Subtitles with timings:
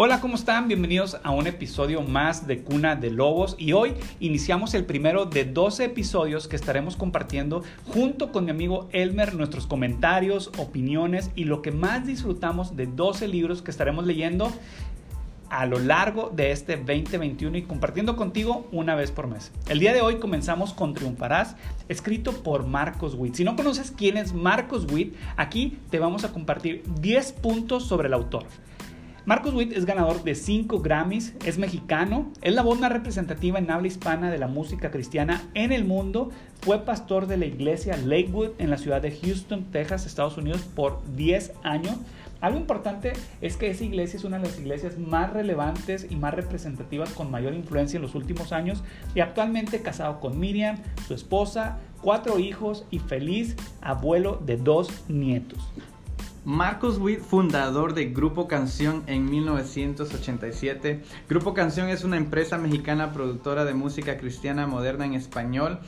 [0.00, 0.68] Hola, ¿cómo están?
[0.68, 5.44] Bienvenidos a un episodio más de Cuna de Lobos y hoy iniciamos el primero de
[5.44, 11.62] 12 episodios que estaremos compartiendo junto con mi amigo Elmer nuestros comentarios, opiniones y lo
[11.62, 14.52] que más disfrutamos de 12 libros que estaremos leyendo
[15.50, 19.50] a lo largo de este 2021 y compartiendo contigo una vez por mes.
[19.68, 21.56] El día de hoy comenzamos con Triunfarás,
[21.88, 23.34] escrito por Marcos Witt.
[23.34, 28.06] Si no conoces quién es Marcos Witt, aquí te vamos a compartir 10 puntos sobre
[28.06, 28.44] el autor.
[29.28, 33.70] Marcos Witt es ganador de 5 Grammys, es mexicano, es la voz más representativa en
[33.70, 36.30] habla hispana de la música cristiana en el mundo,
[36.62, 41.02] fue pastor de la iglesia Lakewood en la ciudad de Houston, Texas, Estados Unidos por
[41.14, 41.96] 10 años.
[42.40, 46.32] Algo importante es que esa iglesia es una de las iglesias más relevantes y más
[46.32, 48.82] representativas con mayor influencia en los últimos años
[49.14, 55.70] y actualmente casado con Miriam, su esposa, cuatro hijos y feliz abuelo de dos nietos.
[56.48, 61.02] Marcos Witt, fundador de Grupo Canción en 1987.
[61.28, 65.78] Grupo Canción es una empresa mexicana productora de música cristiana moderna en español,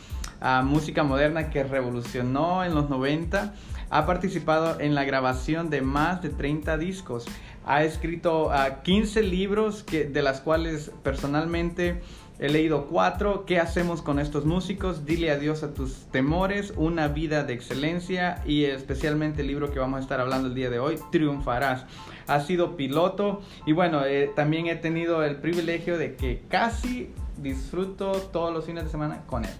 [0.42, 3.54] uh, música moderna que revolucionó en los 90.
[3.88, 7.24] Ha participado en la grabación de más de 30 discos.
[7.64, 12.02] Ha escrito uh, 15 libros de las cuales personalmente
[12.40, 13.44] He leído cuatro.
[13.44, 15.04] ¿Qué hacemos con estos músicos?
[15.04, 19.98] Dile adiós a tus temores, una vida de excelencia y especialmente el libro que vamos
[19.98, 21.84] a estar hablando el día de hoy, Triunfarás.
[22.26, 28.12] Ha sido piloto y bueno, eh, también he tenido el privilegio de que casi disfruto
[28.12, 29.52] todos los fines de semana con él.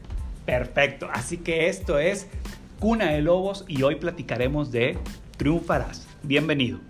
[0.46, 2.28] Perfecto, así que esto es
[2.78, 4.96] Cuna de Lobos y hoy platicaremos de
[5.36, 6.08] Triunfarás.
[6.22, 6.89] Bienvenido.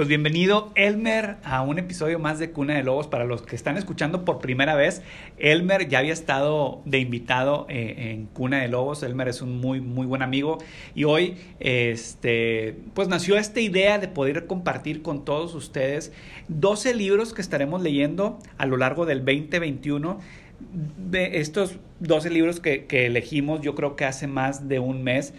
[0.00, 3.06] Pues bienvenido Elmer a un episodio más de Cuna de Lobos.
[3.06, 5.02] Para los que están escuchando por primera vez,
[5.36, 9.02] Elmer ya había estado de invitado eh, en Cuna de Lobos.
[9.02, 10.56] Elmer es un muy muy buen amigo
[10.94, 16.14] y hoy este pues nació esta idea de poder compartir con todos ustedes
[16.48, 20.18] 12 libros que estaremos leyendo a lo largo del 2021
[21.10, 25.34] de estos 12 libros que, que elegimos yo creo que hace más de un mes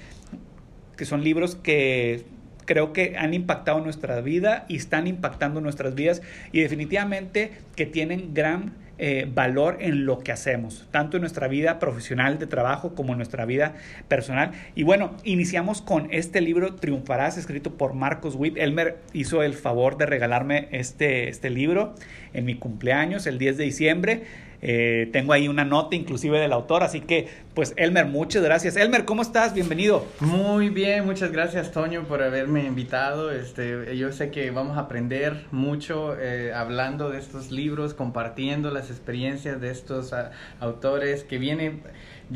[0.97, 2.25] que son libros que
[2.71, 6.21] creo que han impactado nuestra vida y están impactando nuestras vidas
[6.53, 11.79] y definitivamente que tienen gran eh, valor en lo que hacemos, tanto en nuestra vida
[11.79, 13.73] profesional de trabajo como en nuestra vida
[14.07, 14.51] personal.
[14.73, 18.57] Y bueno, iniciamos con este libro Triunfarás, escrito por Marcos Witt.
[18.57, 21.93] Elmer hizo el favor de regalarme este, este libro
[22.31, 24.23] en mi cumpleaños, el 10 de diciembre.
[24.61, 28.75] Eh, tengo ahí una nota inclusive del autor, así que pues Elmer, muchas gracias.
[28.75, 29.53] Elmer, ¿cómo estás?
[29.53, 30.05] Bienvenido.
[30.19, 33.31] Muy bien, muchas gracias Toño por haberme invitado.
[33.31, 38.89] Este, yo sé que vamos a aprender mucho eh, hablando de estos libros, compartiendo las
[38.89, 40.29] experiencias de estos uh,
[40.59, 41.81] autores que vienen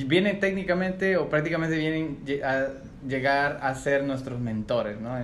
[0.03, 2.67] vienen técnicamente o prácticamente vienen a
[3.07, 5.15] llegar a ser nuestros mentores, ¿no?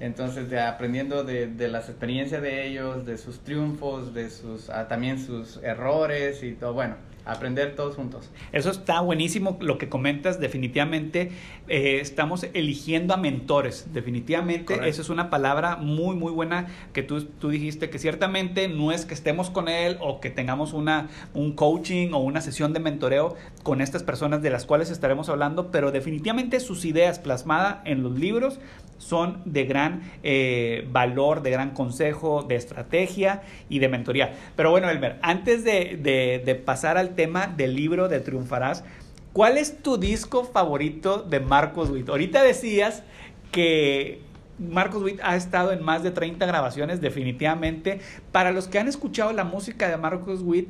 [0.00, 4.86] Entonces, de, aprendiendo de, de, las experiencias de ellos, de sus triunfos, de sus, ah,
[4.86, 6.96] también sus errores y todo, bueno,
[7.26, 8.30] aprender todos juntos.
[8.52, 11.32] Eso está buenísimo lo que comentas, definitivamente
[11.68, 14.88] eh, estamos eligiendo a mentores, definitivamente Correcto.
[14.88, 19.04] esa es una palabra muy muy buena que tú, tú dijiste, que ciertamente no es
[19.04, 23.36] que estemos con él o que tengamos una, un coaching o una sesión de mentoreo
[23.62, 28.18] con estas personas de las cuales estaremos hablando, pero definitivamente sus ideas plasmadas en los
[28.18, 28.60] libros
[28.98, 34.32] son de gran eh, valor, de gran consejo, de estrategia y de mentoría.
[34.56, 38.84] Pero bueno, Elmer, antes de, de, de pasar al tema del libro de Triunfarás,
[39.32, 42.08] ¿cuál es tu disco favorito de Marcos Witt?
[42.08, 43.02] Ahorita decías
[43.52, 44.20] que
[44.58, 48.00] Marcos Witt ha estado en más de 30 grabaciones, definitivamente.
[48.32, 50.68] Para los que han escuchado la música de Marcos Witt,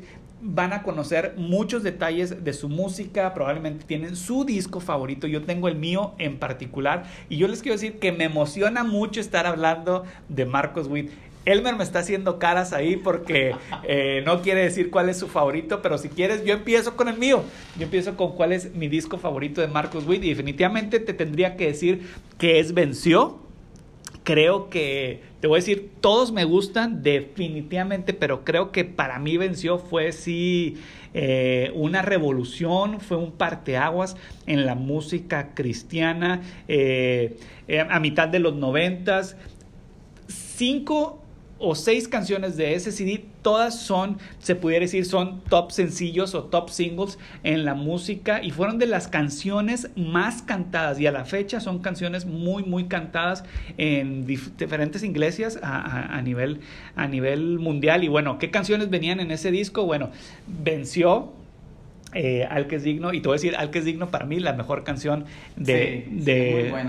[0.49, 5.67] van a conocer muchos detalles de su música, probablemente tienen su disco favorito, yo tengo
[5.69, 10.05] el mío en particular y yo les quiero decir que me emociona mucho estar hablando
[10.29, 11.11] de Marcos Witt.
[11.47, 15.81] Elmer me está haciendo caras ahí porque eh, no quiere decir cuál es su favorito,
[15.81, 17.42] pero si quieres, yo empiezo con el mío.
[17.77, 21.57] Yo empiezo con cuál es mi disco favorito de Marcos Witt y definitivamente te tendría
[21.57, 22.03] que decir
[22.39, 23.46] que es Venció.
[24.27, 29.37] Creo que, te voy a decir, todos me gustan definitivamente, pero creo que para mí
[29.37, 30.78] Venció fue sí
[31.15, 34.17] eh, una revolución, fue un parteaguas
[34.49, 37.37] en la música cristiana eh,
[37.89, 39.37] a mitad de los noventas.
[40.27, 41.23] Cinco
[41.61, 46.43] o seis canciones de ese CD, todas son, se pudiera decir, son top sencillos o
[46.43, 51.25] top singles en la música y fueron de las canciones más cantadas y a la
[51.25, 53.45] fecha son canciones muy, muy cantadas
[53.78, 56.59] en dif diferentes iglesias a, a, a, nivel,
[56.97, 58.03] a nivel mundial.
[58.03, 59.84] Y bueno, ¿qué canciones venían en ese disco?
[59.84, 60.10] Bueno,
[60.49, 61.33] venció
[62.15, 64.25] eh, Al que es digno, y te voy a decir, Al que es digno para
[64.25, 66.09] mí la mejor canción de,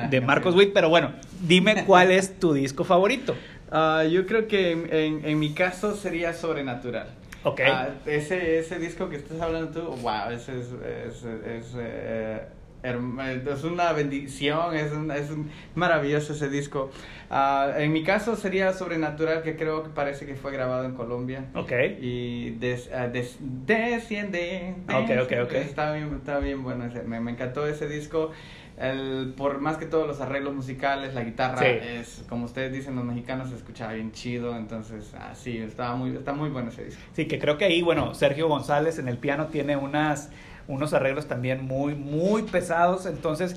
[0.10, 1.12] de, Marcos Witt, pero bueno,
[1.46, 3.36] dime cuál es tu disco favorito.
[3.72, 7.08] Ah, yo creo que en, en, mi caso sería Sobrenatural.
[7.44, 7.62] Ok.
[7.66, 10.68] Ah, ese, ese disco que estás hablando tú, wow, ese es,
[11.08, 12.42] es, es, eh,
[12.84, 15.30] es una bendición, es, un, es
[15.76, 16.92] maravilloso ese disco.
[17.30, 21.46] Ah, en mi caso sería Sobrenatural, que creo que parece que fue grabado en Colombia.
[21.56, 21.72] Ok.
[22.00, 24.76] Y des, uh, des, desciende.
[24.88, 25.54] Ok, ok, ok.
[25.54, 28.32] Está bien, está bien bueno, ese, me, me encantó ese disco.
[28.78, 33.06] El, por más que todos los arreglos musicales, la guitarra es, como ustedes dicen los
[33.06, 37.02] mexicanos, se escuchaba bien chido, entonces, así, estaba muy, está muy bueno ese disco.
[37.14, 40.30] Sí, que creo que ahí, bueno, Sergio González en el piano tiene unas
[40.68, 43.06] unos arreglos también muy, muy pesados.
[43.06, 43.56] Entonces,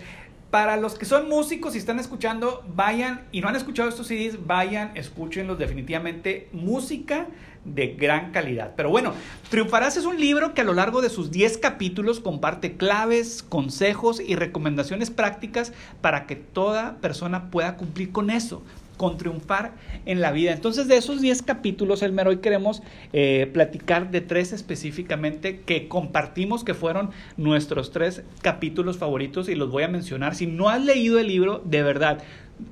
[0.50, 4.46] para los que son músicos y están escuchando, vayan y no han escuchado estos CDs,
[4.46, 6.48] vayan, escúchenlos definitivamente.
[6.52, 7.28] Música
[7.64, 8.72] de gran calidad.
[8.76, 9.12] Pero bueno,
[9.50, 14.20] Triunfarás es un libro que a lo largo de sus 10 capítulos comparte claves, consejos
[14.20, 18.62] y recomendaciones prácticas para que toda persona pueda cumplir con eso
[19.00, 19.72] con triunfar
[20.04, 20.52] en la vida.
[20.52, 22.82] Entonces, de esos 10 capítulos, Elmer, hoy queremos
[23.14, 27.08] eh, platicar de tres específicamente que compartimos que fueron
[27.38, 30.34] nuestros tres capítulos favoritos y los voy a mencionar.
[30.34, 32.22] Si no has leído el libro, de verdad,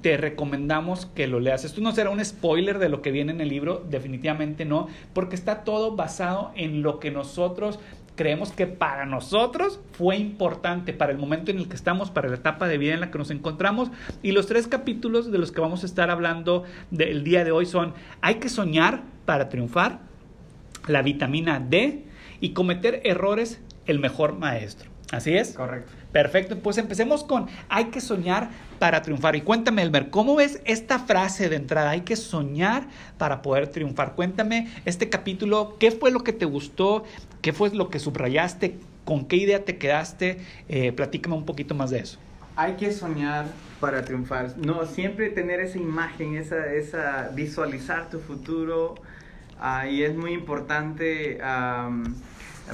[0.03, 1.65] te recomendamos que lo leas.
[1.65, 5.35] Esto no será un spoiler de lo que viene en el libro, definitivamente no, porque
[5.35, 7.79] está todo basado en lo que nosotros
[8.19, 12.35] creemos que para nosotros fue importante para el momento en el que estamos, para la
[12.35, 13.91] etapa de vida en la que nos encontramos.
[14.25, 17.65] Y los tres capítulos de los que vamos a estar hablando del día de hoy
[17.65, 20.01] son, hay que soñar para triunfar,
[20.89, 22.07] la vitamina D
[22.41, 24.98] y cometer errores, el mejor maestro.
[25.11, 25.53] ¿Así es?
[25.53, 25.91] Correcto.
[26.13, 29.37] Perfecto, pues empecemos con hay que soñar para triunfar.
[29.37, 31.91] Y cuéntame, Elmer, ¿cómo ves esta frase de entrada?
[31.91, 34.15] Hay que soñar para poder triunfar.
[34.15, 37.05] Cuéntame este capítulo, ¿qué fue lo que te gustó?
[37.41, 38.79] ¿Qué fue lo que subrayaste?
[39.05, 40.39] ¿Con qué idea te quedaste?
[40.69, 42.19] Eh, platícame un poquito más de eso.
[42.57, 43.47] Hay que soñar
[43.81, 44.59] para triunfar.
[44.59, 48.97] No, siempre tener esa imagen, esa, esa visualizar tu futuro.
[49.61, 51.39] Ah, y es muy importante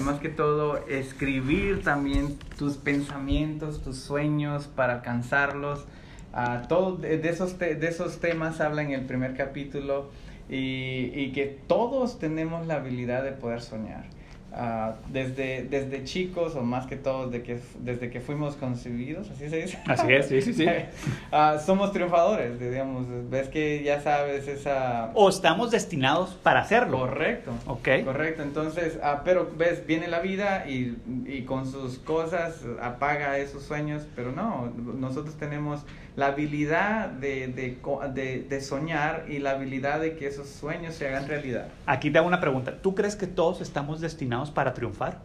[0.00, 5.86] más que todo, escribir también tus pensamientos, tus sueños para alcanzarlos.
[6.32, 10.10] Uh, todo de, esos de esos temas habla en el primer capítulo
[10.48, 14.13] y, y que todos tenemos la habilidad de poder soñar.
[14.56, 19.48] Ah, desde, desde chicos, o más que todo desde que, desde que fuimos concebidos, así
[19.48, 19.78] se dice.
[19.84, 20.64] Así es, sí, sí, sí.
[20.64, 25.10] uh, somos triunfadores, digamos, ves que ya sabes esa...
[25.14, 27.00] O estamos destinados para hacerlo.
[27.00, 27.50] Correcto.
[27.66, 27.88] Ok.
[28.04, 33.64] Correcto, entonces, uh, pero ves, viene la vida y, y con sus cosas apaga esos
[33.64, 35.84] sueños, pero no, nosotros tenemos
[36.16, 41.26] la habilidad de, de, de, soñar y la habilidad de que esos sueños se hagan
[41.26, 41.68] realidad.
[41.86, 42.78] Aquí te hago una pregunta.
[42.80, 45.22] ¿Tú crees que todos estamos destinados para triunfar?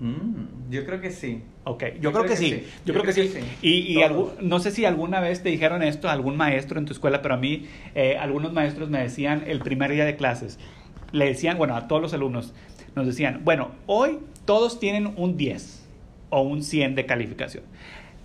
[0.00, 1.42] Mm, yo creo que sí.
[1.62, 2.66] Ok, yo, creo, que, sí.
[2.84, 3.32] Yo, creo, que, sí.
[3.62, 4.04] Y, y
[4.40, 7.38] no sé si alguna vez te dijeron esto, algún maestro en tu escuela, pero a
[7.38, 10.58] mí eh, algunos maestros me decían el primer día de clases,
[11.12, 12.52] le decían, bueno, a todos los alumnos,
[12.96, 15.86] nos decían, bueno, hoy todos tienen un 10
[16.30, 17.64] o un 100 de calificación.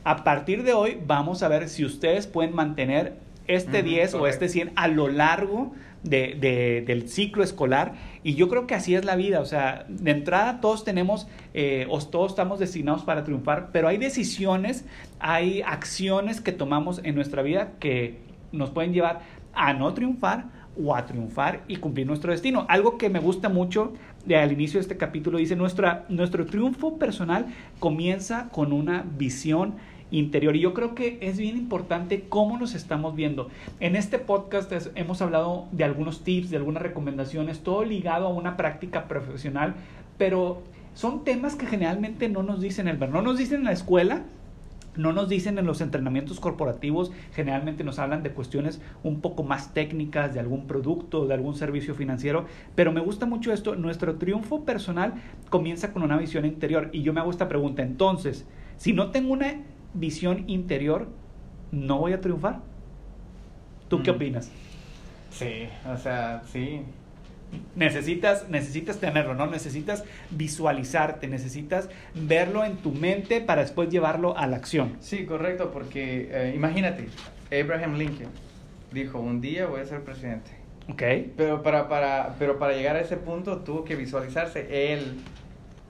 [0.04, 3.18] A partir de hoy vamos a ver si ustedes pueden mantener
[3.48, 5.74] este 10 o este 100 a lo largo
[6.04, 7.94] de, del ciclo escolar.
[8.24, 9.42] Y yo creo que así es la vida.
[9.42, 13.98] O sea, de entrada todos tenemos, eh, o todos estamos destinados para triunfar, pero hay
[13.98, 14.86] decisiones,
[15.20, 18.20] hay acciones que tomamos en nuestra vida que
[18.52, 19.22] nos pueden llevar
[19.54, 20.46] a no triunfar
[20.82, 22.66] o a triunfar y cumplir nuestro destino.
[22.70, 23.94] Algo que me gusta mucho
[24.36, 27.48] al inicio de este capítulo dice, nuestra, nuestro triunfo personal
[27.80, 29.76] comienza con una visión
[30.12, 30.56] interior.
[30.56, 33.50] Y yo creo que es bien importante cómo nos estamos viendo.
[33.80, 38.58] En este podcast hemos hablado de algunos tips, de algunas recomendaciones, todo ligado a una
[38.58, 39.76] práctica profesional,
[40.18, 44.24] pero son temas que generalmente no nos dicen el no nos dicen en la escuela,
[44.96, 49.74] no nos dicen en los entrenamientos corporativos, generalmente nos hablan de cuestiones un poco más
[49.74, 54.66] técnicas, de algún producto, de algún servicio financiero, pero me gusta mucho esto, nuestro triunfo
[54.66, 55.14] personal
[55.50, 58.46] comienza con una visión interior y yo me hago esta pregunta, entonces,
[58.78, 59.62] si no tengo una
[59.94, 61.08] visión interior,
[61.72, 62.62] no voy a triunfar.
[63.88, 64.16] ¿Tú qué mm.
[64.16, 64.52] opinas?
[65.32, 66.82] Sí, o sea, sí.
[67.76, 69.48] Necesitas, necesitas tenerlo, ¿no?
[69.48, 74.98] Necesitas visualizarte, necesitas verlo en tu mente para después llevarlo a la acción.
[75.00, 77.08] Sí, correcto, porque eh, imagínate,
[77.52, 78.30] Abraham Lincoln
[78.92, 80.52] dijo, un día voy a ser presidente.
[80.90, 81.04] Ok.
[81.38, 85.20] Pero para, para, pero para llegar a ese punto tuvo que visualizarse él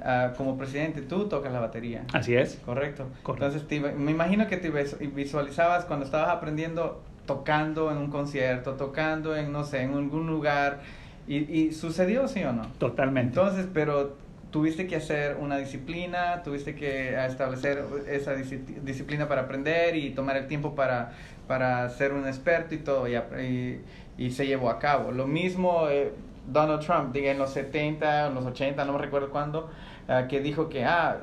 [0.02, 2.06] Ah, como presidente, tú tocas la batería.
[2.14, 2.56] Así es.
[2.66, 3.08] Correcto.
[3.28, 3.66] Entonces,
[3.98, 4.70] me imagino que te
[5.08, 10.80] visualizabas cuando estabas aprendiendo tocando en un concierto, tocando en, no sé, en algún lugar.
[11.30, 12.64] Y, y sucedió, sí o no?
[12.80, 13.40] Totalmente.
[13.40, 14.18] Entonces, pero
[14.52, 20.48] tuviste que hacer una disciplina, tuviste que establecer esa disciplina para aprender y tomar el
[20.48, 21.12] tiempo para,
[21.48, 23.82] para ser un experto y todo, y,
[24.18, 25.12] y, se llevó a cabo.
[25.12, 26.12] Lo mismo eh,
[26.48, 29.70] Donald Trump, diga, en los 70, en los 80, no me recuerdo cuándo,
[30.08, 31.18] eh, que dijo que, ah,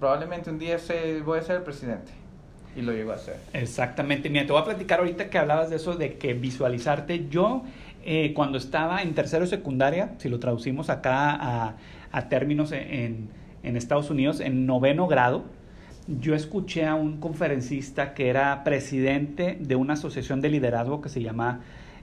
[0.00, 2.12] probablemente un día se, voy a ser el presidente.
[2.76, 3.36] Y lo llegó a hacer.
[3.52, 4.28] Exactamente.
[4.28, 7.28] Mira, te voy a platicar ahorita que hablabas de eso, de que visualizarte.
[7.28, 7.62] Yo,
[8.04, 11.76] eh, cuando estaba en tercero secundaria, si lo traducimos acá a,
[12.12, 13.30] a términos en,
[13.62, 15.44] Estados Unidos, en noveno grado,
[16.06, 21.22] yo escuché a un conferencista que era presidente de una asociación de liderazgo que se
[21.22, 21.60] llama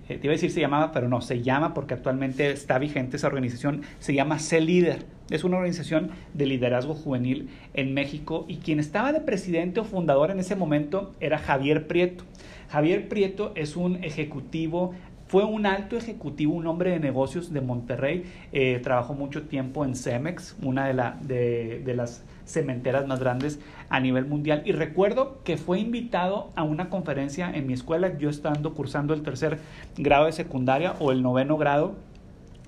[0.09, 3.17] eh, te iba a decir se llamaba, pero no, se llama porque actualmente está vigente
[3.17, 5.05] esa organización, se llama C-Líder.
[5.29, 10.31] Es una organización de liderazgo juvenil en México y quien estaba de presidente o fundador
[10.31, 12.25] en ese momento era Javier Prieto.
[12.69, 14.93] Javier Prieto es un ejecutivo
[15.31, 18.25] fue un alto ejecutivo, un hombre de negocios de Monterrey.
[18.51, 23.61] Eh, trabajó mucho tiempo en Cemex, una de, la, de, de las cementeras más grandes
[23.87, 24.63] a nivel mundial.
[24.65, 29.21] Y recuerdo que fue invitado a una conferencia en mi escuela, yo estando cursando el
[29.21, 29.59] tercer
[29.97, 31.95] grado de secundaria o el noveno grado.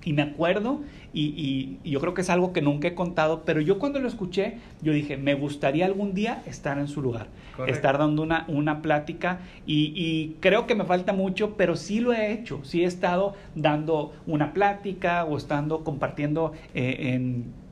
[0.05, 0.81] Y me acuerdo,
[1.13, 4.07] y, y, yo creo que es algo que nunca he contado, pero yo cuando lo
[4.07, 7.27] escuché, yo dije, me gustaría algún día estar en su lugar,
[7.67, 12.11] estar dando una, una plática, y, y, creo que me falta mucho, pero sí lo
[12.13, 17.63] he hecho, sí he estado dando una plática o estando compartiendo eh, en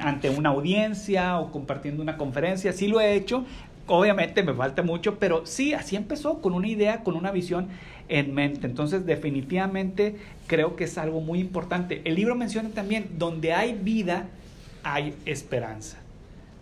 [0.00, 2.72] ante una audiencia o compartiendo una conferencia.
[2.72, 3.44] Sí lo he hecho,
[3.86, 7.68] obviamente me falta mucho, pero sí, así empezó con una idea, con una visión
[8.10, 8.66] en mente.
[8.66, 12.02] Entonces, definitivamente creo que es algo muy importante.
[12.04, 14.26] El libro menciona también, donde hay vida,
[14.82, 15.98] hay esperanza.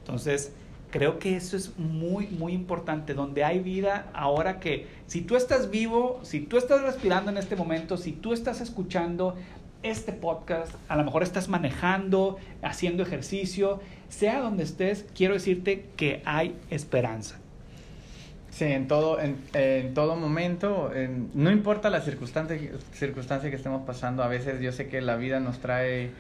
[0.01, 0.53] Entonces,
[0.91, 3.15] creo que eso es muy, muy importante.
[3.15, 7.57] Donde hay vida, ahora que si tú estás vivo, si tú estás respirando en este
[7.57, 9.35] momento, si tú estás escuchando,
[9.83, 16.21] este podcast, a lo mejor estás manejando, haciendo ejercicio, sea donde estés, quiero decirte que
[16.25, 17.39] hay esperanza.
[18.59, 20.91] Sí, en todo, en, en todo momento,
[21.33, 22.59] no importa la circunstancia,
[22.93, 26.11] circunstancia que estemos pasando, a veces yo sé que la vida nos trae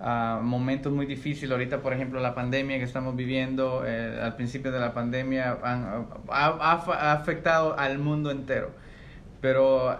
[0.00, 1.52] uh, momentos muy difíciles.
[1.52, 6.02] Ahorita, por ejemplo, la pandemia que estamos viviendo, eh, al principio de la pandemia, ha,
[6.32, 8.72] ha afectado al mundo entero.
[9.40, 9.96] Pero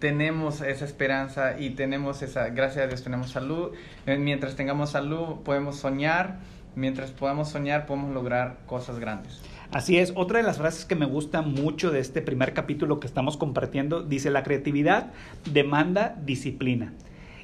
[0.00, 3.70] tenemos esa esperanza y tenemos esa, gracias a Dios tenemos salud.
[4.04, 6.40] Eh, mientras tengamos salud podemos soñar,
[6.74, 9.40] mientras podamos soñar podemos lograr cosas grandes.
[9.70, 13.06] Así es, otra de las frases que me gusta mucho de este primer capítulo que
[13.06, 15.12] estamos compartiendo dice, la creatividad
[15.50, 16.92] demanda disciplina.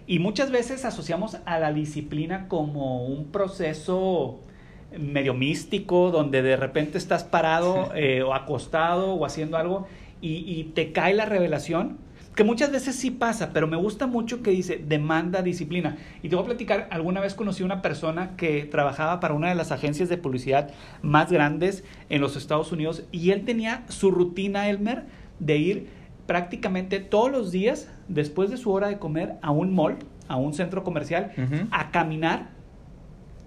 [0.06, 4.40] Y muchas veces asociamos a la disciplina como un proceso
[4.99, 9.87] medio místico, donde de repente estás parado eh, o acostado o haciendo algo
[10.20, 11.99] y, y te cae la revelación
[12.38, 15.97] que muchas veces sí pasa, pero me gusta mucho que dice demanda disciplina.
[16.23, 19.49] Y te voy a platicar, alguna vez conocí a una persona que trabajaba para una
[19.49, 20.71] de las agencias de publicidad
[21.02, 25.07] más grandes en los Estados Unidos y él tenía su rutina, Elmer,
[25.40, 25.88] de ir
[26.28, 29.97] prácticamente todos los días después de su hora de comer a un mall,
[30.28, 31.33] a un centro comercial,
[31.73, 32.50] a caminar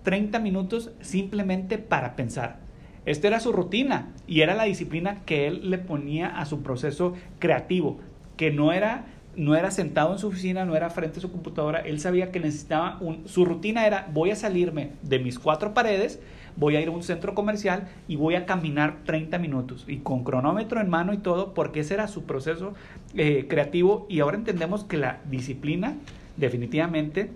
[0.04, 2.60] 30 minutos simplemente para pensar.
[3.06, 7.14] Esta era su rutina y era la disciplina que él le ponía a su proceso
[7.40, 8.02] creativo
[8.42, 9.06] que no era,
[9.36, 12.40] no era sentado en su oficina, no era frente a su computadora, él sabía que
[12.40, 16.20] necesitaba un, su rutina era voy a salirme de mis cuatro paredes,
[16.56, 20.24] voy a ir a un centro comercial y voy a caminar 30 minutos y con
[20.24, 22.74] cronómetro en mano y todo, porque ese era su proceso
[23.16, 25.94] eh, creativo y ahora entendemos que la disciplina
[26.36, 27.30] definitivamente,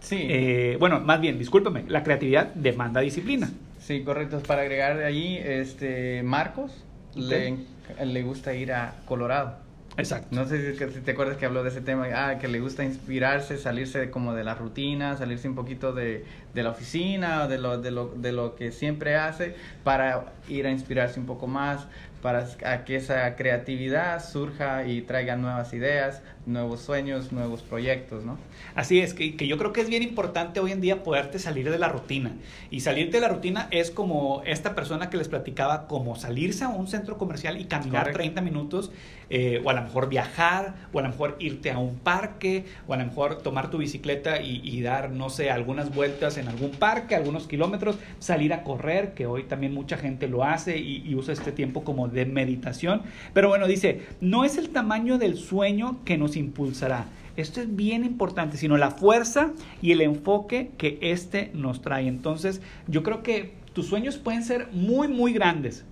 [0.00, 0.26] sí.
[0.28, 3.48] Eh, bueno, más bien, discúlpeme, la creatividad demanda disciplina.
[3.78, 4.40] Sí, correcto.
[4.40, 6.84] Para agregar allí, este Marcos
[7.14, 7.58] le,
[8.04, 9.61] le gusta ir a Colorado.
[9.96, 10.28] Exacto.
[10.30, 13.58] No sé si te acuerdas que habló de ese tema, ah, que le gusta inspirarse,
[13.58, 17.90] salirse como de la rutina, salirse un poquito de, de la oficina, de lo, de,
[17.90, 21.86] lo, de lo que siempre hace, para ir a inspirarse un poco más,
[22.22, 22.46] para
[22.84, 28.38] que esa creatividad surja y traiga nuevas ideas, nuevos sueños, nuevos proyectos, ¿no?
[28.76, 31.68] Así es, que, que, yo creo que es bien importante hoy en día poderte salir
[31.68, 32.32] de la rutina.
[32.70, 36.68] Y salir de la rutina es como esta persona que les platicaba, como salirse a
[36.68, 38.92] un centro comercial y caminar 30 minutos,
[39.34, 42.92] eh, o a lo mejor viajar, o a lo mejor irte a un parque, o
[42.92, 47.16] a lo mejor tomar tu bicicleta y, dar, no sé, algunas vueltas en algún parque,
[47.16, 51.32] algunos kilómetros, salir a correr, que hoy también mucha gente lo hace y, y usa
[51.32, 53.00] este tiempo como de meditación.
[53.32, 57.06] Pero bueno, dice, no es el tamaño del sueño que nos impulsará.
[57.38, 62.06] Esto es bien importante, sino la fuerza y el enfoque que este nos trae.
[62.06, 65.86] Entonces, yo creo que tus sueños pueden ser muy, muy grandes,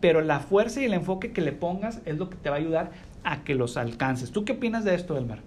[0.00, 2.58] pero la fuerza y el enfoque que le pongas es lo que te va a
[2.58, 2.90] ayudar
[3.24, 4.30] a que los alcances.
[4.30, 5.40] ¿Tú qué opinas de esto, Elmer?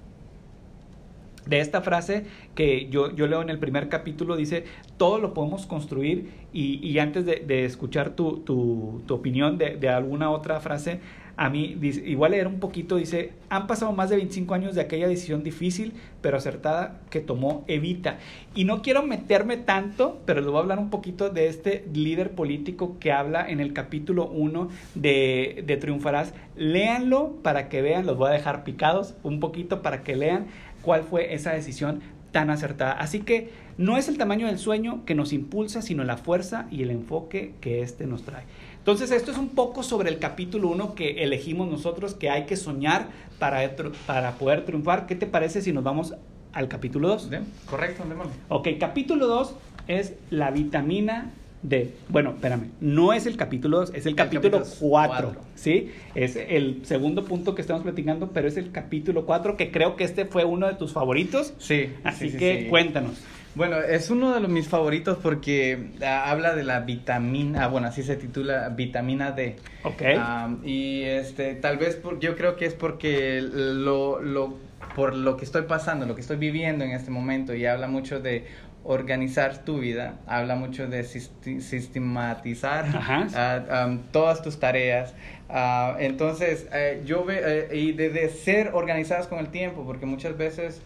[1.49, 2.25] de esta frase
[2.55, 4.65] que yo, yo leo en el primer capítulo, dice,
[4.97, 9.75] todo lo podemos construir y, y antes de, de escuchar tu, tu, tu opinión de,
[9.75, 10.99] de, alguna otra frase,
[11.41, 15.07] a mí, igual leer un poquito, dice, han pasado más de 25 años de aquella
[15.07, 18.17] decisión difícil, pero acertada que tomó Evita.
[18.55, 22.31] Y no quiero meterme tanto, pero les voy a hablar un poquito de este líder
[22.31, 26.33] político que habla en el capítulo 1 de, de Triunfarás.
[26.57, 30.47] Léanlo para que vean, los voy a dejar picados un poquito para que lean
[30.81, 32.01] cuál fue esa decisión
[32.33, 32.91] tan acertada.
[32.91, 36.83] Así que no es el tamaño del sueño que nos impulsa, sino la fuerza y
[36.83, 38.43] el enfoque que éste nos trae.
[38.79, 42.57] Entonces, esto es un poco sobre el capítulo 1 que elegimos nosotros, que hay que
[42.57, 43.75] soñar para,
[44.07, 45.05] para poder triunfar.
[45.05, 46.15] ¿Qué te parece si nos vamos
[46.53, 47.29] al capítulo 2?
[47.69, 48.31] Correcto, démosle.
[48.47, 49.55] Ok, capítulo 2
[49.87, 51.31] es la vitamina
[51.61, 51.93] D.
[52.07, 55.91] Bueno, espérame, no es el capítulo 2, es el, el capítulo 4, ¿sí?
[56.15, 60.05] Es el segundo punto que estamos platicando, pero es el capítulo 4 que creo que
[60.05, 61.53] este fue uno de tus favoritos.
[61.57, 61.89] Sí.
[62.03, 62.69] Así sí, que sí.
[62.69, 63.17] cuéntanos.
[63.59, 67.87] Bueno, es uno de los, mis favoritos porque uh, habla de la vitamina, ah, bueno,
[67.87, 69.57] así se titula vitamina D.
[69.83, 70.01] Ok.
[70.15, 74.55] Um, y este, tal vez por, yo creo que es porque lo, lo,
[74.95, 78.21] por lo que estoy pasando, lo que estoy viviendo en este momento y habla mucho
[78.21, 78.47] de
[78.85, 85.13] organizar tu vida, habla mucho de sistematizar uh, um, todas tus tareas.
[85.49, 90.37] Uh, entonces, uh, yo veo, y de, de, ser organizadas con el tiempo, porque muchas
[90.37, 90.81] veces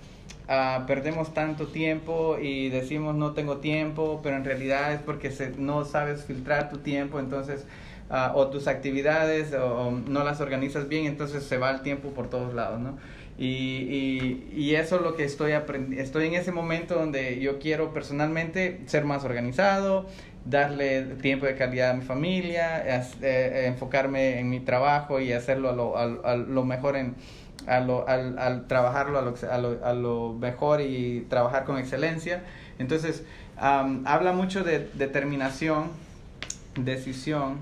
[0.49, 5.51] uh, perdemos tanto tiempo y decimos no tengo tiempo, pero en realidad es porque se,
[5.57, 7.65] no sabes filtrar tu tiempo, entonces,
[8.35, 12.53] o tus actividades, o, no las organizas bien, entonces se va el tiempo por todos
[12.53, 12.97] lados, ¿no?
[13.37, 16.03] Y, y, y, eso es lo que estoy aprendiendo.
[16.03, 20.05] Estoy en ese momento donde yo quiero personalmente ser más organizado,
[20.45, 25.69] darle tiempo de calidad a mi familia, es, eh, enfocarme en mi trabajo y hacerlo
[25.69, 27.15] a lo, a, a lo mejor en,
[27.67, 31.77] a lo, al, al trabajarlo a lo, a, lo, a lo mejor y trabajar con
[31.77, 32.43] excelencia.
[32.79, 33.23] Entonces,
[33.61, 35.89] um, habla mucho de determinación,
[36.75, 37.57] decisión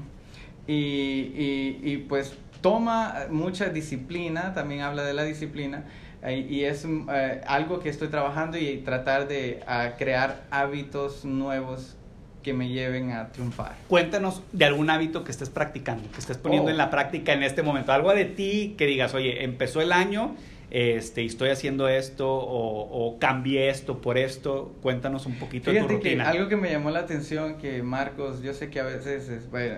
[0.67, 5.83] y, y, y pues toma mucha disciplina, también habla de la disciplina,
[6.23, 11.97] eh, y es eh, algo que estoy trabajando y tratar de uh, crear hábitos nuevos
[12.41, 13.75] que me lleven a triunfar.
[13.87, 16.71] Cuéntanos de algún hábito que estés practicando, que estés poniendo oh.
[16.71, 20.35] en la práctica en este momento, algo de ti que digas, oye, empezó el año,
[20.71, 24.73] este, estoy haciendo esto o, o, cambié esto por esto.
[24.81, 26.31] Cuéntanos un poquito Fíjate de tu rutina.
[26.31, 29.49] Que algo que me llamó la atención, que Marcos, yo sé que a veces es,
[29.49, 29.75] bueno,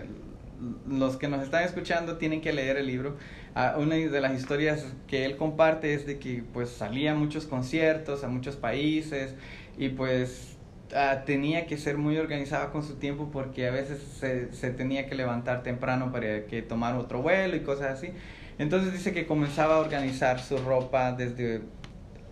[0.87, 3.17] los que nos están escuchando tienen que leer el libro.
[3.55, 7.45] Uh, una de las historias que él comparte es de que pues salía a muchos
[7.45, 9.35] conciertos, a muchos países
[9.77, 10.52] y pues
[10.93, 15.07] uh, tenía que ser muy organizado con su tiempo porque a veces se, se, tenía
[15.07, 18.11] que levantar temprano para que tomar otro vuelo y cosas así.
[18.59, 21.61] Entonces dice que comenzaba a organizar su ropa desde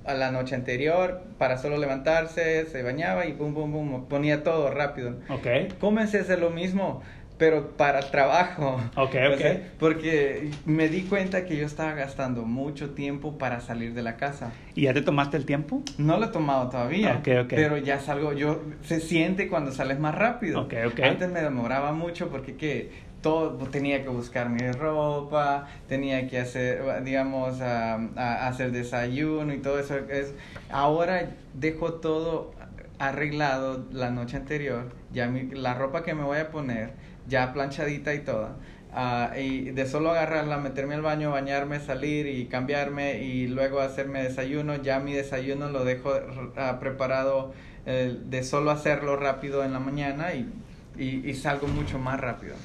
[0.06, 4.71] a la noche anterior para solo levantarse, se bañaba y pum, pum, pum, ponía todo
[4.71, 5.15] rápido.
[5.30, 5.67] Okay.
[5.80, 7.02] Comencé a hacer lo mismo
[7.41, 8.80] pero para trabajo.
[8.95, 9.34] Ok, ok.
[9.34, 14.04] O sea, porque me di cuenta que yo estaba gastando mucho tiempo para salir de
[14.04, 14.51] la casa.
[14.75, 15.82] ¿Y ya te tomaste el tiempo?
[15.97, 17.15] No lo he tomado todavía.
[17.17, 17.54] Ok, ok.
[17.56, 20.62] Pero ya salgo, yo, se siente cuando sales más rápido.
[20.62, 20.99] Ok, ok.
[20.99, 22.91] Antes me demoraba mucho porque que
[23.23, 29.58] todo tenía que buscar mi ropa, tenía que hacer, digamos, a, a hacer desayuno y
[29.58, 29.97] todo eso.
[29.97, 30.36] Es,
[30.69, 32.54] ahora dejo todo
[33.01, 36.91] arreglado la noche anterior, ya mi, la ropa que me voy a poner
[37.32, 38.58] ya planchadita y toda.
[38.94, 44.22] Uh, y de solo agarrarla, meterme al baño, bañarme, salir y cambiarme y luego hacerme
[44.22, 47.54] desayuno, ya mi desayuno lo dejo uh, preparado
[47.88, 50.52] uh, de solo hacerlo rápido en la mañana y,
[50.98, 52.56] y, y, salgo mucho más rápido.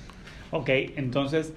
[0.51, 1.53] Ok, entonces,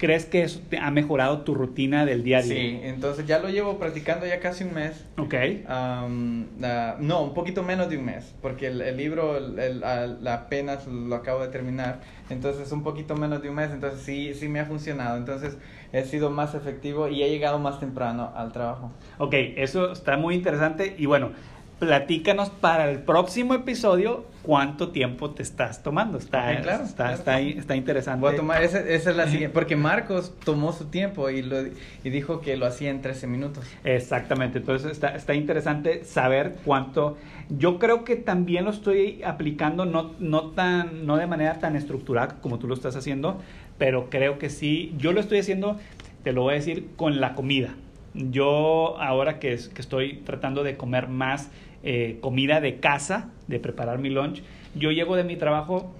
[0.00, 2.54] ¿crees que eso te ha mejorado tu rutina del día a día?
[2.54, 5.04] Sí, entonces ya lo llevo practicando ya casi un mes.
[5.18, 5.34] Ok.
[5.68, 10.86] Um, no, un poquito menos de un mes, porque el, el libro el, el, apenas
[10.86, 14.60] lo acabo de terminar entonces un poquito menos de un mes, entonces sí, sí me
[14.60, 15.58] ha funcionado, entonces
[15.92, 18.92] he sido más efectivo y he llegado más temprano al trabajo.
[19.18, 21.32] Ok, eso está muy interesante y bueno,
[21.80, 26.18] platícanos para el próximo episodio cuánto tiempo te estás tomando.
[26.18, 27.14] Está, claro, está, claro.
[27.14, 28.20] está, está, interesante.
[28.20, 31.56] Voy a tomar, esa, esa es la siguiente, porque Marcos tomó su tiempo y, lo,
[31.66, 33.64] y dijo que lo hacía en 13 minutos.
[33.82, 37.16] Exactamente, entonces está, está interesante saber cuánto.
[37.48, 42.40] Yo creo que también lo estoy aplicando, no, no, tan, no de manera tan estructurada
[42.42, 43.40] como tú lo estás haciendo,
[43.78, 44.94] pero creo que sí.
[44.98, 45.78] Yo lo estoy haciendo,
[46.24, 47.74] te lo voy a decir, con la comida.
[48.12, 51.50] Yo ahora que, que estoy tratando de comer más
[51.82, 54.42] eh, comida de casa, de preparar mi lunch,
[54.74, 55.92] yo llego de mi trabajo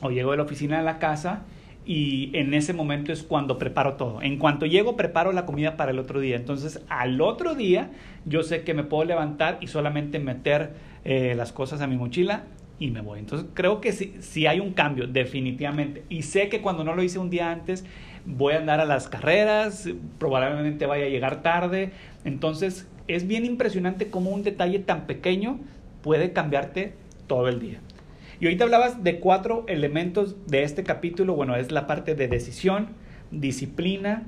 [0.00, 1.44] o llego de la oficina a la casa
[1.86, 4.22] y en ese momento es cuando preparo todo.
[4.22, 6.36] En cuanto llego, preparo la comida para el otro día.
[6.36, 7.90] Entonces, al otro día,
[8.24, 10.72] yo sé que me puedo levantar y solamente meter
[11.04, 12.44] eh, las cosas a mi mochila
[12.78, 13.18] y me voy.
[13.18, 16.04] Entonces, creo que sí, sí hay un cambio, definitivamente.
[16.08, 17.84] Y sé que cuando no lo hice un día antes,
[18.24, 21.92] voy a andar a las carreras, probablemente vaya a llegar tarde.
[22.24, 25.58] Entonces, es bien impresionante cómo un detalle tan pequeño
[26.02, 26.94] puede cambiarte
[27.26, 27.80] todo el día.
[28.40, 31.34] Y ahorita hablabas de cuatro elementos de este capítulo.
[31.34, 32.88] Bueno, es la parte de decisión,
[33.30, 34.24] disciplina,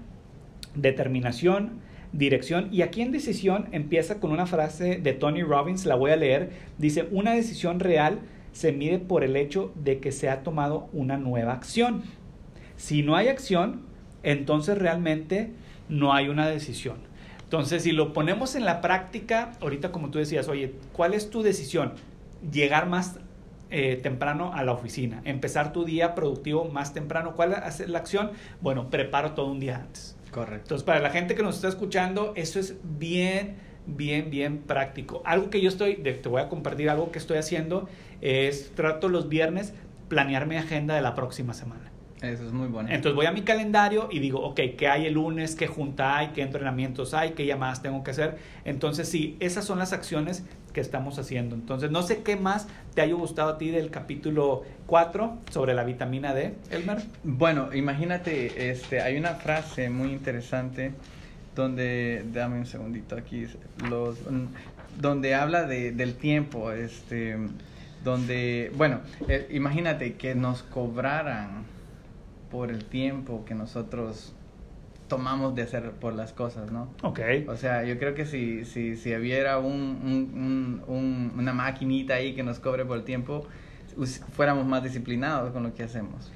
[0.74, 1.80] determinación,
[2.12, 2.68] dirección.
[2.72, 6.50] Y aquí en decisión empieza con una frase de Tony Robbins, la voy a leer.
[6.78, 8.20] Dice, una decisión real
[8.52, 12.02] se mide por el hecho de que se ha tomado una nueva acción.
[12.76, 13.82] Si no hay acción,
[14.22, 15.50] entonces realmente
[15.88, 17.05] no hay una decisión.
[17.46, 21.42] Entonces, si lo ponemos en la práctica, ahorita como tú decías, oye, ¿cuál es tu
[21.42, 21.92] decisión?
[22.50, 23.20] Llegar más
[23.70, 27.34] eh, temprano a la oficina, empezar tu día productivo más temprano.
[27.36, 28.32] ¿Cuál es la acción?
[28.60, 30.16] Bueno, preparo todo un día antes.
[30.32, 30.62] Correcto.
[30.64, 33.56] Entonces, para la gente que nos está escuchando, eso es bien,
[33.86, 35.22] bien, bien práctico.
[35.24, 37.88] Algo que yo estoy, te voy a compartir algo que estoy haciendo,
[38.20, 39.72] es trato los viernes
[40.08, 41.92] planear mi agenda de la próxima semana.
[42.22, 42.88] Eso es muy bueno.
[42.90, 45.54] Entonces voy a mi calendario y digo, ok, ¿qué hay el lunes?
[45.54, 46.28] ¿Qué junta hay?
[46.28, 47.32] ¿Qué entrenamientos hay?
[47.32, 48.38] ¿Qué llamadas tengo que hacer?
[48.64, 51.54] Entonces sí, esas son las acciones que estamos haciendo.
[51.54, 55.84] Entonces no sé qué más te haya gustado a ti del capítulo 4 sobre la
[55.84, 57.02] vitamina D, Elmer.
[57.22, 60.92] Bueno, imagínate, este, hay una frase muy interesante
[61.54, 63.46] donde, dame un segundito aquí,
[63.88, 64.18] los,
[64.98, 67.36] donde habla de, del tiempo, este,
[68.04, 71.64] donde, bueno, eh, imagínate que nos cobraran
[72.50, 74.34] por el tiempo que nosotros
[75.08, 76.88] tomamos de hacer por las cosas, ¿no?
[77.02, 77.20] Ok.
[77.48, 82.42] O sea, yo creo que si, si, si hubiera un, un, una maquinita ahí que
[82.42, 83.46] nos cobre por el tiempo,
[84.32, 86.32] fuéramos más disciplinados con lo que hacemos.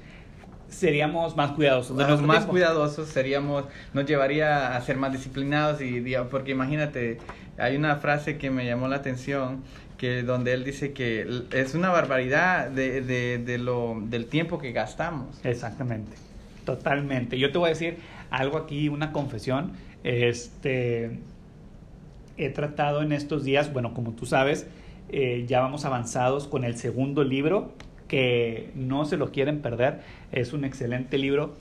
[0.69, 1.97] Seríamos más cuidadosos.
[2.21, 7.17] más cuidadosos, seríamos, nos llevaría a ser más disciplinados y, porque imagínate,
[7.57, 9.63] hay una frase que me llamó la atención
[10.01, 14.71] que donde él dice que es una barbaridad de, de, de, lo, del tiempo que
[14.71, 15.39] gastamos.
[15.45, 16.13] Exactamente,
[16.65, 17.37] totalmente.
[17.37, 17.97] Yo te voy a decir
[18.31, 19.73] algo aquí, una confesión.
[20.03, 21.19] Este,
[22.35, 24.65] he tratado en estos días, bueno, como tú sabes,
[25.09, 27.71] eh, ya vamos avanzados con el segundo libro,
[28.07, 29.99] que no se lo quieren perder.
[30.31, 31.53] Es un excelente libro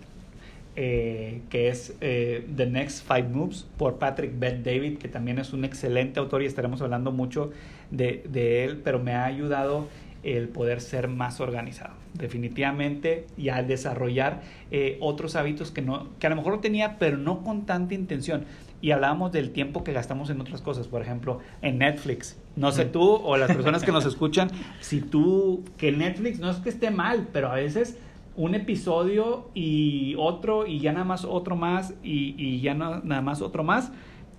[0.77, 5.53] eh, que es eh, The Next Five Moves por Patrick Bet David, que también es
[5.53, 7.51] un excelente autor y estaremos hablando mucho
[7.91, 9.89] de, de él, pero me ha ayudado
[10.23, 16.27] el poder ser más organizado, definitivamente, y al desarrollar eh, otros hábitos que, no, que
[16.27, 18.45] a lo mejor tenía, pero no con tanta intención.
[18.83, 22.39] Y hablábamos del tiempo que gastamos en otras cosas, por ejemplo, en Netflix.
[22.57, 24.51] No sé tú o las personas que nos escuchan,
[24.81, 27.99] si tú, que Netflix no es que esté mal, pero a veces
[28.37, 33.21] un episodio y otro y ya nada más otro más y, y ya no, nada
[33.21, 33.93] más otro más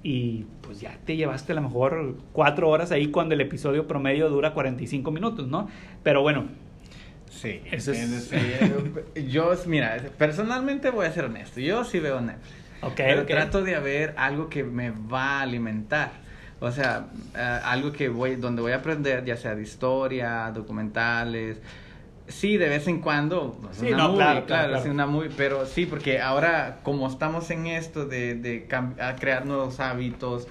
[0.03, 4.29] y pues ya te llevaste a lo mejor cuatro horas ahí cuando el episodio promedio
[4.29, 5.69] dura 45 minutos, ¿no?
[6.03, 6.45] Pero bueno.
[7.29, 8.31] Sí, eso es...
[9.29, 12.61] yo, mira, personalmente voy a ser honesto, yo sí veo Netflix.
[12.83, 16.11] Okay, pero trato de ver algo que me va a alimentar.
[16.59, 21.59] O sea, eh, algo que voy, donde voy a aprender, ya sea de historia, documentales,
[22.31, 23.57] Sí, de vez en cuando.
[23.61, 28.05] Pues, sí, no, claro, claro, una muy, pero sí, porque ahora como estamos en esto
[28.05, 28.67] de, de
[29.19, 30.47] crear nuevos hábitos,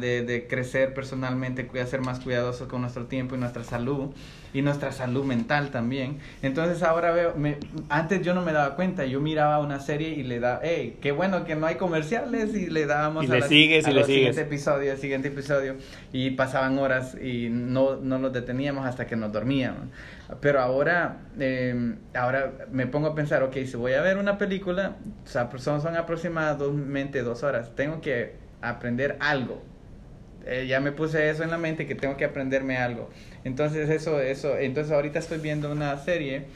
[0.00, 4.10] de, de, crecer personalmente, ser más cuidadosos con nuestro tiempo y nuestra salud
[4.52, 6.18] y nuestra salud mental también.
[6.42, 7.58] Entonces ahora veo, me,
[7.88, 11.12] antes yo no me daba cuenta, yo miraba una serie y le daba, hey, qué
[11.12, 14.06] bueno que no hay comerciales y le dábamos y le sigues y le sigues.
[14.06, 15.76] siguiente episodio, el siguiente episodio
[16.12, 19.88] y pasaban horas y no, no nos deteníamos hasta que nos dormíamos.
[20.40, 24.96] Pero ahora, eh, ahora me pongo a pensar, ok, si voy a ver una película,
[25.24, 29.62] o sea, son, son aproximadamente dos horas, tengo que aprender algo.
[30.48, 33.10] Eh, ya me puse eso en la mente que tengo que aprenderme algo.
[33.44, 36.46] Entonces eso, eso, entonces ahorita estoy viendo una serie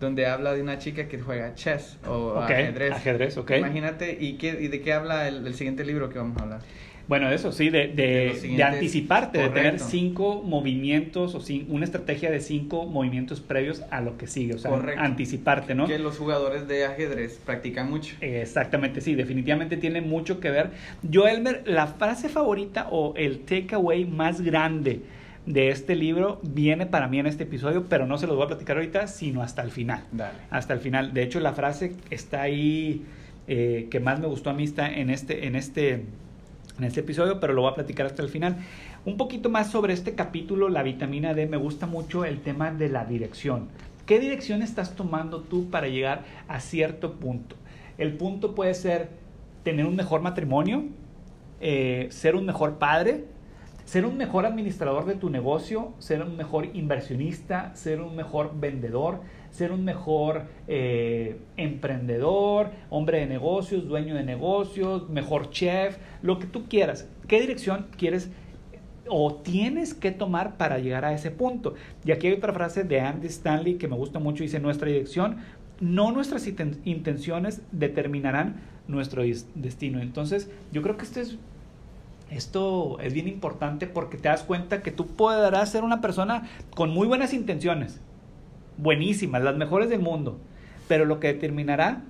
[0.00, 2.92] donde habla de una chica que juega chess o ajedrez.
[2.92, 3.50] Ajedrez, ok.
[3.58, 6.60] Imagínate, ¿y, qué, y de qué habla el siguiente libro que vamos a hablar?
[7.08, 12.86] Bueno, eso sí, de, de, anticiparte, de tener cinco movimientos o una estrategia de cinco
[12.86, 15.86] movimientos previos a lo que sigue, o sea, anticiparte, ¿no?
[15.86, 18.14] Que los jugadores de ajedrez practican mucho.
[18.20, 20.70] Exactamente, sí, definitivamente tiene mucho que ver.
[21.02, 25.00] Yo, Elmer, la frase favorita o el takeaway más grande
[25.46, 28.48] de este libro viene para mí en este episodio, pero no se los voy a
[28.48, 30.04] platicar ahorita, sino hasta el final.
[30.12, 30.38] Dale.
[30.50, 31.12] Hasta el final.
[31.12, 33.04] De hecho, la frase está ahí
[33.48, 36.04] eh, que más me gustó a mí está en este, en este
[36.78, 38.56] en este episodio, pero lo voy a platicar hasta el final.
[39.04, 42.88] Un poquito más sobre este capítulo, la vitamina D, me gusta mucho el tema de
[42.88, 43.68] la dirección.
[44.06, 47.56] ¿Qué dirección estás tomando tú para llegar a cierto punto?
[47.98, 49.10] El punto puede ser
[49.62, 50.84] tener un mejor matrimonio,
[51.60, 53.24] eh, ser un mejor padre,
[53.84, 59.20] ser un mejor administrador de tu negocio, ser un mejor inversionista, ser un mejor vendedor,
[59.52, 66.46] ser un mejor eh, emprendedor, hombre de negocios, dueño de negocios, mejor chef, lo que
[66.46, 67.06] tú quieras.
[67.28, 68.30] ¿Qué dirección quieres
[69.06, 71.74] o tienes que tomar para llegar a ese punto?
[72.04, 75.36] Y aquí hay otra frase de Andy Stanley que me gusta mucho, dice, nuestra dirección,
[75.80, 76.46] no nuestras
[76.84, 78.56] intenciones determinarán
[78.88, 79.22] nuestro
[79.54, 80.00] destino.
[80.00, 81.38] Entonces, yo creo que esto es
[82.30, 86.88] esto es bien importante porque te das cuenta que tú podrás ser una persona con
[86.88, 88.00] muy buenas intenciones,
[88.78, 90.38] buenísimas, las mejores del mundo,
[90.88, 92.02] pero lo que determinará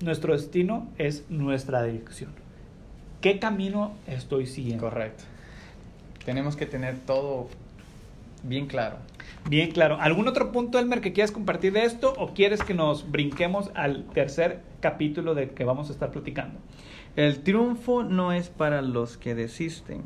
[0.00, 2.30] nuestro destino es nuestra dirección.
[3.20, 4.84] ¿Qué camino estoy siguiendo?
[4.84, 5.24] Correcto.
[6.24, 7.48] Tenemos que tener todo
[8.42, 8.96] bien claro.
[9.48, 9.98] Bien claro.
[10.00, 14.04] ¿Algún otro punto, Elmer, que quieras compartir de esto o quieres que nos brinquemos al
[14.14, 16.58] tercer capítulo de que vamos a estar platicando?
[17.16, 20.02] El triunfo no es para los que desisten.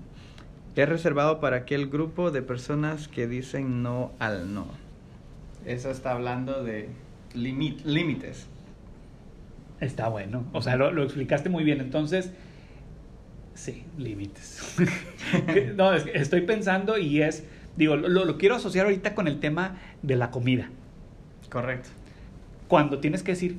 [0.74, 4.66] Es reservado para aquel grupo de personas que dicen no al no.
[5.66, 6.88] Eso está hablando de
[7.34, 8.46] límites.
[9.80, 10.44] Está bueno.
[10.52, 11.80] O sea, lo, explicaste muy bien.
[11.80, 12.32] Entonces,
[13.54, 14.76] sí, límites.
[15.76, 17.44] no, estoy pensando y es,
[17.76, 20.70] digo, lo, lo quiero asociar ahorita con el tema de la comida.
[21.50, 21.90] Correcto.
[22.68, 23.58] Cuando tienes que decir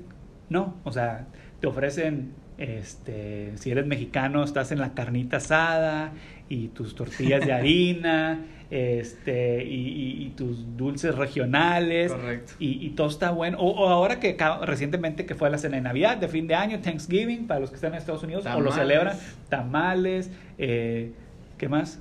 [0.50, 1.26] no, o sea,
[1.60, 6.13] te ofrecen este, si eres mexicano, estás en la carnita asada
[6.50, 12.12] y tus tortillas de harina, este, y, tus dulces regionales.
[12.12, 12.54] Correcto.
[12.60, 13.58] Y, todo está bueno.
[13.60, 17.48] O, ahora que recientemente que fue la cena de Navidad, de fin de año, Thanksgiving,
[17.48, 19.18] para los que están en Estados Unidos, o lo celebran,
[19.50, 21.12] tamales, eh,
[21.58, 22.00] ¿qué más?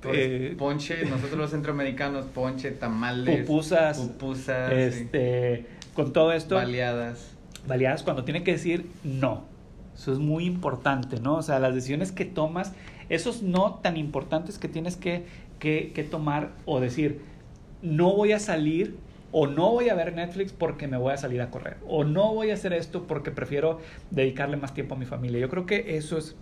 [0.00, 6.54] Pues, eh, ponche, nosotros los centroamericanos, ponche, tamales, pupusas, pupusas este, con todo esto.
[6.54, 9.44] Baleadas validadas cuando tiene que decir no.
[9.94, 11.36] Eso es muy importante, ¿no?
[11.36, 12.72] O sea, las decisiones que tomas,
[13.08, 15.26] esos no tan importantes que tienes que,
[15.58, 17.20] que, tomar o decir,
[17.82, 18.96] no voy a salir
[19.32, 22.34] o no voy a ver Netflix porque me voy a salir a correr, o no
[22.34, 23.78] voy a hacer esto porque prefiero
[24.10, 25.38] dedicarle más tiempo a mi familia.
[25.38, 26.34] Yo creo que eso es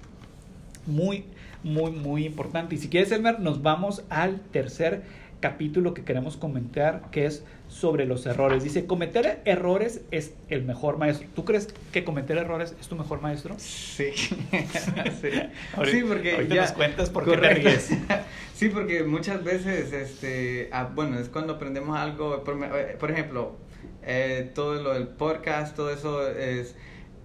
[0.87, 1.25] muy,
[1.63, 2.77] muy, muy importante.
[2.77, 5.03] Y si quieres, Elmer, nos vamos al tercer
[5.41, 8.65] capítulo que queremos comentar, que es sobre los errores.
[8.65, 11.29] Dice, cometer errores es el mejor maestro.
[11.35, 13.55] ¿Tú crees que cometer errores es tu mejor maestro?
[13.59, 14.11] Sí.
[14.13, 16.03] sí.
[16.07, 17.79] porque ya nos cuentas por qué
[18.55, 23.57] sí, porque muchas veces, este, ah, bueno, es cuando aprendemos algo, por, eh, ejemplo,
[24.03, 26.75] eh, todo lo del podcast, todo eso es,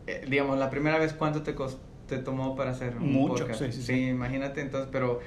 [0.08, 1.56] eh, digamos, la primera vez, ¿cuánto te,
[2.08, 3.72] te tomó para hacer un Mucho, podcast?
[3.72, 5.22] Sí, sí, imagínate, entonces, pero,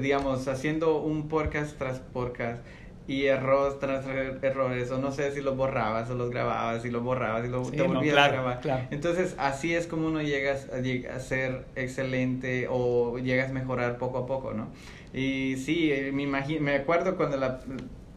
[0.00, 2.62] digamos, haciendo un podcast tras podcast,
[3.08, 7.02] y errores tras errores, o no sé si los borrabas o los grababas, y los
[7.02, 8.88] borrabas y lo, te volvías a grabar.
[8.90, 14.18] Entonces, así es como uno llega a, a, ser excelente o llegas a mejorar poco
[14.18, 14.68] a poco, ¿no?
[15.14, 17.60] Y sí, eh, me, imagino, me acuerdo cuando la...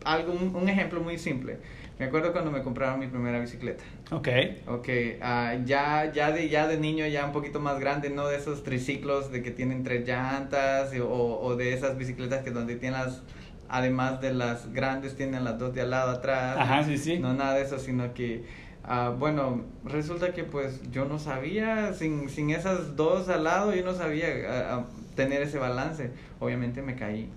[0.03, 1.57] Algo, un, ejemplo muy simple.
[2.01, 3.83] Me acuerdo cuando me compraron mi primera bicicleta.
[4.09, 4.27] Ok.
[4.65, 8.37] Ok, uh, ya, ya, de, ya de niño, ya un poquito más grande, no de
[8.37, 12.99] esos triciclos de que tienen tres llantas o, o de esas bicicletas que donde tienen
[13.01, 13.21] las
[13.69, 16.57] además de las grandes, tienen las dos de al lado atrás.
[16.57, 17.19] Ajá, sí, sí.
[17.19, 18.45] No nada de eso, sino que,
[18.83, 23.85] uh, bueno, resulta que pues yo no sabía, sin, sin esas dos al lado, yo
[23.85, 26.09] no sabía uh, tener ese balance.
[26.39, 27.29] Obviamente me caí.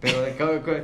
[0.00, 0.18] Pero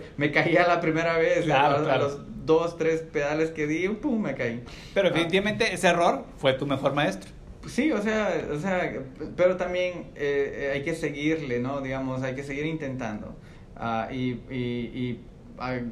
[0.18, 4.20] me caí a la primera vez, claro, a, los dos, tres pedales que di, pum,
[4.20, 4.62] me caí.
[4.94, 7.30] Pero definitivamente ese error fue tu mejor maestro.
[7.66, 8.92] Sí, o sea, o sea,
[9.36, 11.80] pero también eh, hay que seguirle, ¿no?
[11.80, 13.36] Digamos, hay que seguir intentando.
[13.76, 15.20] Ah, y, y,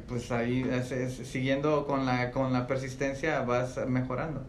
[0.07, 0.65] pues ahí
[1.23, 4.41] siguiendo con la, con la persistencia vas mejorando.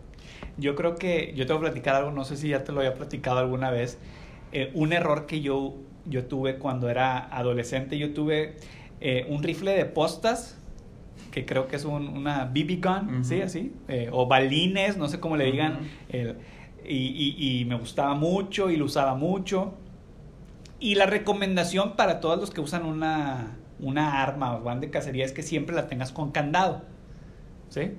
[0.56, 2.80] Yo creo que yo te voy a platicar algo, no sé si ya te lo
[2.80, 3.98] había platicado alguna vez,
[4.52, 8.56] eh, un error que yo, yo tuve cuando era adolescente, yo tuve
[9.00, 10.58] eh, un rifle de postas,
[11.32, 13.42] que creo que es un, una BB gun, ¿sí?
[13.42, 15.80] Así, eh, o balines, no sé cómo le digan,
[16.12, 19.74] y, y, y me gustaba mucho y lo usaba mucho.
[20.78, 25.24] Y la recomendación para todos los que usan una, una arma o van de cacería
[25.24, 26.82] es que siempre la tengas con candado.
[27.68, 27.92] ¿Sí?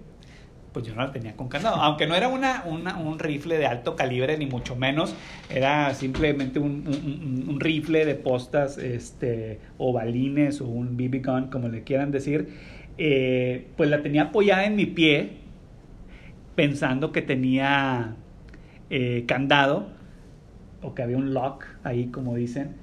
[0.73, 1.75] Pues yo no la tenía con candado.
[1.81, 5.15] Aunque no era una, una un rifle de alto calibre, ni mucho menos.
[5.49, 11.69] Era simplemente un, un, rifle de postas este, o balines o un BB gun, como
[11.69, 12.72] le quieran decir.
[12.97, 15.31] Eh, pues la tenía apoyada en mi pie,
[16.55, 18.15] pensando que tenía
[18.89, 19.87] eh, candado
[20.81, 22.75] o que había un lock ahí, como dicen.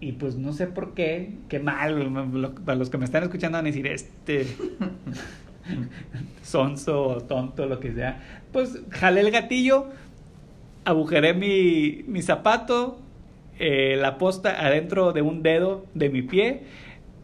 [0.00, 3.66] Y pues no sé por qué, qué mal, para los que me están escuchando van
[3.66, 4.46] a decir, este,
[6.42, 9.88] sonso, tonto, lo que sea, pues jalé el gatillo,
[10.84, 12.98] agujeré mi, mi zapato,
[13.58, 16.62] eh, la posta adentro de un dedo de mi pie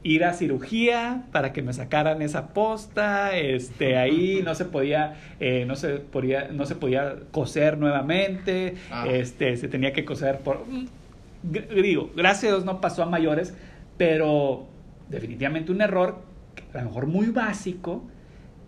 [0.07, 5.65] ir a cirugía para que me sacaran esa posta, este, ahí no se podía, eh,
[5.67, 9.07] no se podía, no se podía coser nuevamente, ah.
[9.09, 10.65] este, se tenía que coser por,
[11.43, 13.55] digo, gracias a Dios no pasó a mayores,
[13.97, 14.67] pero
[15.09, 16.23] definitivamente un error,
[16.73, 18.05] a lo mejor muy básico,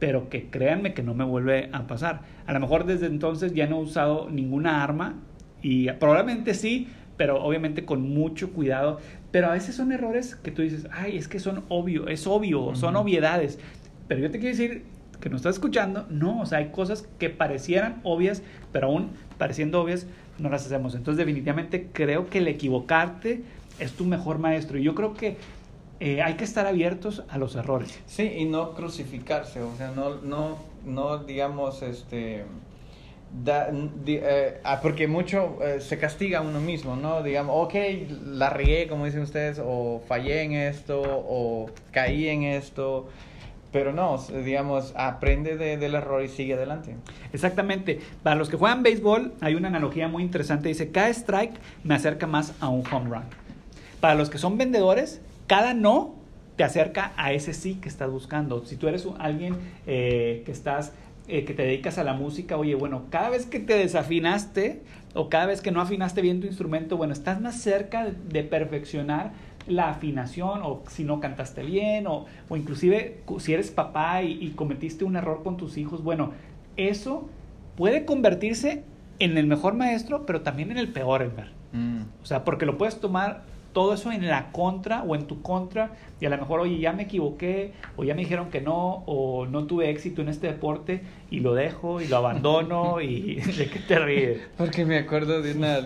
[0.01, 2.22] pero que créanme que no me vuelve a pasar.
[2.46, 5.16] A lo mejor desde entonces ya no he usado ninguna arma
[5.62, 9.01] y probablemente sí, pero obviamente con mucho cuidado.
[9.31, 12.75] Pero a veces son errores que tú dices, ay, es que son obvio, es obvio,
[12.75, 13.59] son obviedades.
[14.07, 14.85] Pero yo te quiero decir
[15.21, 19.83] que no estás escuchando, no, o sea, hay cosas que parecieran obvias, pero aún pareciendo
[19.83, 20.07] obvias,
[20.38, 20.95] no las hacemos.
[20.95, 23.43] Entonces, definitivamente creo que el equivocarte
[23.79, 24.79] es tu mejor maestro.
[24.79, 25.37] Y yo creo que
[26.01, 27.99] eh, hay que estar abiertos a los errores.
[28.07, 32.45] Sí, y no crucificarse, o sea, no, no, no digamos, este
[33.31, 33.71] Da,
[34.07, 37.23] eh, ah, porque mucho eh, se castiga a uno mismo, ¿no?
[37.23, 37.75] Digamos, ok,
[38.25, 43.09] la regué, como dicen ustedes, o fallé en esto, o caí en esto,
[43.71, 46.97] pero no, digamos, aprende del error y sigue adelante.
[47.33, 48.01] Exactamente.
[48.23, 50.69] Para los que juegan béisbol, hay una analogía muy interesante.
[50.69, 53.25] Dice, cada strike me acerca más a un home run.
[54.01, 56.14] Para los que son vendedores, cada no
[56.57, 58.64] te acerca a ese sí que estás buscando.
[58.64, 60.93] Si tú eres alguien eh, que estás
[61.29, 64.81] eh, que te dedicas a la música, oye, bueno, cada vez que te desafinaste
[65.14, 69.33] o cada vez que no afinaste bien tu instrumento, bueno, estás más cerca de, perfeccionar
[69.67, 75.05] la afinación o si no cantaste bien o, o inclusive si eres papá y, cometiste
[75.05, 76.33] un error con tus hijos, bueno,
[76.79, 77.29] eso
[77.77, 78.85] puede convertirse
[79.19, 81.51] en el mejor maestro, pero también en el peor, Elmer.
[81.73, 82.03] Mm.
[82.23, 85.93] O sea, porque lo puedes tomar todo eso en la contra o en tu contra
[86.21, 89.47] y a lo mejor, oye, ya me equivoqué o ya me dijeron que no o
[89.47, 93.79] no tuve éxito en este deporte y lo dejo y lo abandono y de qué
[93.81, 94.41] te ríes.
[94.57, 95.79] Porque me acuerdo de una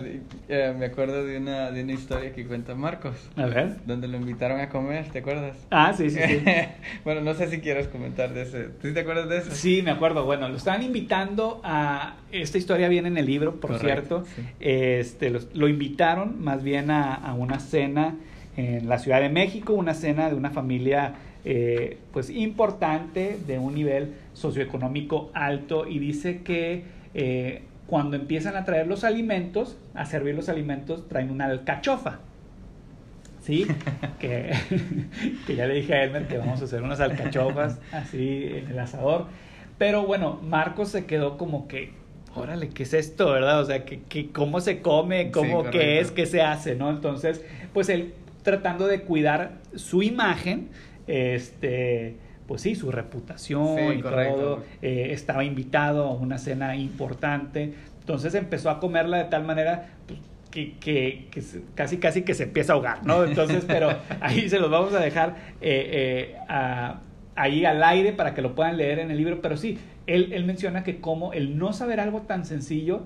[0.47, 3.15] eh, me acuerdo de una de una historia que cuenta Marcos.
[3.35, 3.77] A ver.
[3.85, 5.57] Donde lo invitaron a comer, ¿te acuerdas?
[5.69, 6.43] Ah, sí, sí, sí.
[7.03, 8.63] bueno, no sé si quieres comentar de ese.
[8.81, 9.51] ¿Tú te acuerdas de eso?
[9.51, 10.25] Sí, me acuerdo.
[10.25, 14.23] Bueno, lo estaban invitando a esta historia viene en el libro, por cierto.
[14.59, 18.15] Este lo invitaron más bien a, a una cena
[18.55, 23.75] en la Ciudad de México, una cena de una familia eh, pues importante, de un
[23.75, 30.35] nivel socioeconómico alto, y dice que eh, cuando empiezan a traer los alimentos, a servir
[30.35, 32.19] los alimentos, traen una alcachofa.
[33.41, 33.67] ¿Sí?
[34.19, 34.53] que,
[35.47, 38.79] que ya le dije a Elmer que vamos a hacer unas alcachofas así en el
[38.79, 39.27] asador.
[39.77, 41.91] Pero bueno, Marcos se quedó como que,
[42.35, 43.59] órale, ¿qué es esto, verdad?
[43.59, 46.89] O sea, que, cómo se come, cómo, qué es, qué se hace, ¿no?
[46.89, 47.43] Entonces,
[47.73, 50.69] pues él tratando de cuidar su imagen,
[51.07, 54.63] este, pues sí, su reputación y todo.
[54.81, 57.73] Eh, estaba invitado a una cena importante.
[57.99, 60.19] Entonces empezó a comerla de tal manera pues,
[60.51, 61.27] que, que,
[61.73, 63.23] casi casi que se empieza a ahogar, ¿no?
[63.23, 63.89] Entonces, pero
[64.21, 66.95] ahí se los vamos a dejar eh, eh,
[67.35, 69.41] ahí al aire para que lo puedan leer en el libro.
[69.41, 73.03] Pero sí, él, él menciona que como el no saber algo tan sencillo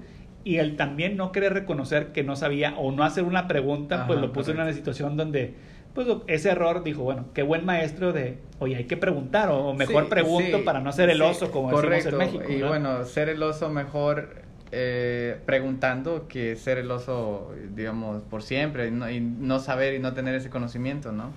[0.48, 4.20] y él también no querer reconocer que no sabía o no hacer una pregunta, pues
[4.20, 5.56] lo puso en una situación donde
[5.98, 10.10] pues ese error dijo, bueno, qué buen maestro de, oye, hay que preguntar o mejor
[10.10, 12.12] pregunto para no ser el oso como correcto.
[12.12, 12.54] decimos en México.
[12.54, 18.90] Y bueno, ser el oso mejor eh, preguntando que ser el oso, digamos, por siempre
[18.90, 21.32] y no saber y no tener ese conocimiento, ¿no?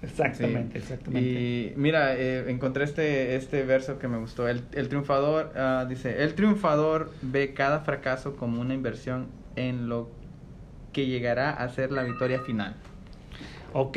[0.00, 1.28] Exactamente, exactamente.
[1.28, 4.48] Y mira, eh, encontré este, este verso que me gustó.
[4.48, 10.08] El, el triunfador ah, dice, el triunfador ve cada fracaso como una inversión en lo
[10.94, 12.74] que llegará a ser la victoria final.
[13.74, 13.96] Ok,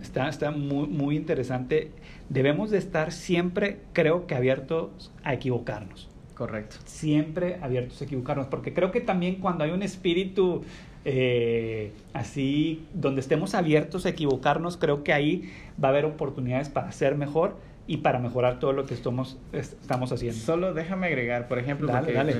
[0.00, 1.90] está, está muy, muy interesante.
[2.28, 6.08] Debemos de estar siempre, creo que abiertos a equivocarnos.
[6.34, 6.76] Correcto.
[6.86, 10.62] Siempre abiertos a equivocarnos, porque creo que también cuando hay un espíritu
[11.04, 15.52] eh, así, donde estemos abiertos a equivocarnos, creo que ahí
[15.82, 17.56] va a haber oportunidades para ser mejor
[17.86, 20.38] y para mejorar todo lo que estamos, estamos haciendo.
[20.38, 21.92] Solo déjame agregar, por ejemplo,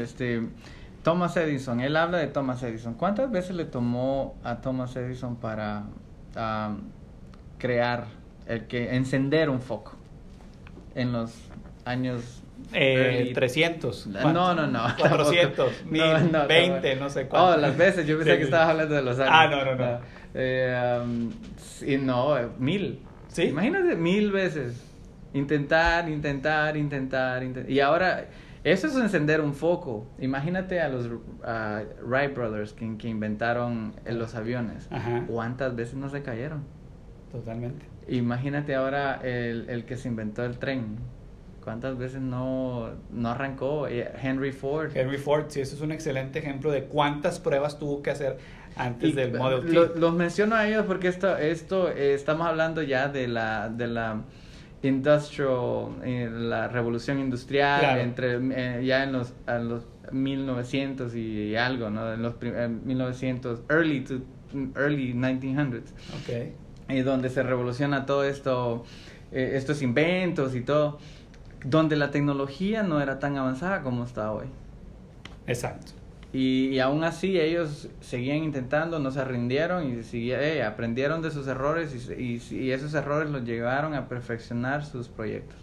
[0.02, 0.42] este
[1.02, 2.94] Thomas Edison, él habla de Thomas Edison.
[2.94, 5.84] ¿Cuántas veces le tomó a Thomas Edison para
[7.58, 8.06] crear,
[8.46, 9.96] el que encender un foco
[10.94, 11.32] en los
[11.84, 14.06] años eh, 300.
[14.06, 14.84] No, no, no.
[14.98, 16.02] 400, 1000,
[16.32, 17.54] no, 20, no, sé cuánto.
[17.54, 19.32] Oh, las veces, yo pensé que estabas hablando de los años.
[19.32, 19.98] Ah, no, no, no.
[20.34, 23.00] Eh, um, no, eh, mil.
[23.28, 23.44] ¿Sí?
[23.44, 24.86] Imagínate mil veces.
[25.32, 27.70] Intentar, intentar, intentar, intentar.
[27.70, 28.26] Y ahora,
[28.64, 30.06] eso es encender un foco.
[30.18, 31.08] Imagínate a los
[32.02, 34.88] Wright Brothers que, que inventaron los aviones.
[34.90, 35.24] Ajá.
[35.26, 36.64] ¿Cuántas veces no se cayeron?
[37.32, 37.86] Totalmente.
[38.08, 40.98] Imagínate ahora el, el que se inventó el tren
[41.62, 44.90] ¿Cuántas veces no, no arrancó eh, Henry Ford?
[44.94, 48.38] Henry Ford, sí, eso es un excelente ejemplo de cuántas pruebas tuvo que hacer
[48.76, 49.98] antes del Model T.
[49.98, 54.22] los menciono a ellos porque esto, esto eh, estamos hablando ya de la, de la
[54.82, 62.12] industrial, eh, la revolución industrial, entre ya en los, a los 1900 y algo, ¿no?
[62.12, 64.20] En los 1900, early to
[64.76, 65.82] early 1900s.
[66.22, 66.54] Okay.
[66.88, 68.84] Y donde se revoluciona todo esto,
[69.30, 70.98] estos inventos y todo
[71.64, 74.46] donde la tecnología no era tan avanzada como está hoy.
[75.46, 75.92] Exacto.
[76.32, 82.08] Y, aún así ellos seguían intentando, no se rindieron y eh, aprendieron de sus errores
[82.10, 85.58] y, esos errores los llevaron a perfeccionar sus proyectos.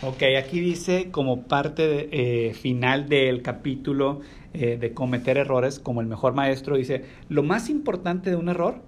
[0.00, 4.20] Ok, aquí dice como parte eh, final del capítulo
[4.54, 8.80] eh, de cometer errores como el mejor maestro, dice, lo más importante de un error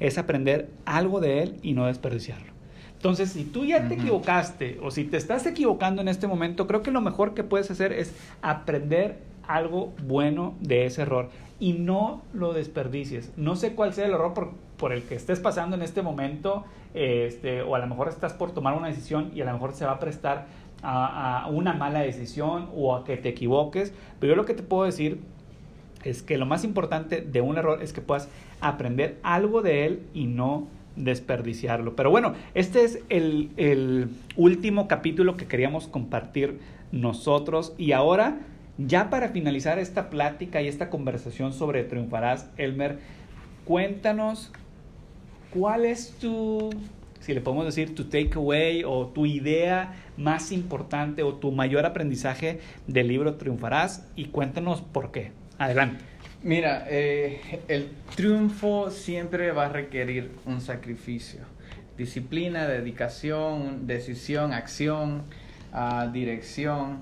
[0.00, 2.52] es aprender algo de él y no desperdiciarlo.
[2.92, 6.82] Entonces, si tú ya te equivocaste o si te estás equivocando en este momento, creo
[6.82, 8.12] que lo mejor que puedes hacer es
[8.42, 13.32] aprender algo bueno de ese error y no lo desperdicies.
[13.36, 14.34] No sé cuál sea el error
[14.76, 18.52] por, el que estés pasando en este momento, este, o a lo mejor estás por
[18.52, 20.46] tomar una decisión y a lo mejor se va a prestar
[20.82, 24.84] a, una mala decisión o a que te equivoques, pero yo lo que te puedo
[24.84, 25.20] decir
[26.04, 28.28] es que lo más importante de un error es que puedas
[28.60, 31.96] aprender algo de él y no desperdiciarlo.
[31.96, 36.60] Pero bueno, este es el, último capítulo que queríamos compartir
[36.92, 38.38] nosotros y ahora,
[38.78, 42.98] ya para finalizar esta plática y esta conversación sobre Triunfarás, Elmer,
[43.64, 44.52] cuéntanos
[45.52, 46.70] cuál es tu,
[47.20, 52.60] si le podemos decir, tu takeaway o tu idea más importante o tu mayor aprendizaje
[52.86, 55.32] del libro Triunfarás y cuéntanos por qué.
[55.58, 56.04] Adelante.
[56.44, 61.40] Mira, eh, el triunfo siempre va a requerir un sacrificio.
[61.96, 65.24] Disciplina, dedicación, decisión, acción,
[65.74, 67.00] uh, dirección.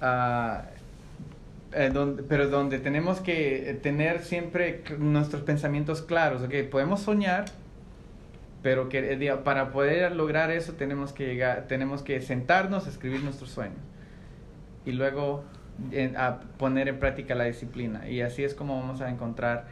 [0.00, 0.81] Uh,
[1.72, 6.42] pero donde tenemos que tener siempre nuestros pensamientos claros.
[6.42, 6.64] Okay?
[6.64, 7.46] Podemos soñar,
[8.62, 13.50] pero que, eh, para poder lograr eso tenemos que, llegar, tenemos que sentarnos, escribir nuestros
[13.50, 13.80] sueños.
[14.84, 15.44] Y luego
[16.16, 19.66] a poner en práctica la disciplina y así es como vamos a encontrar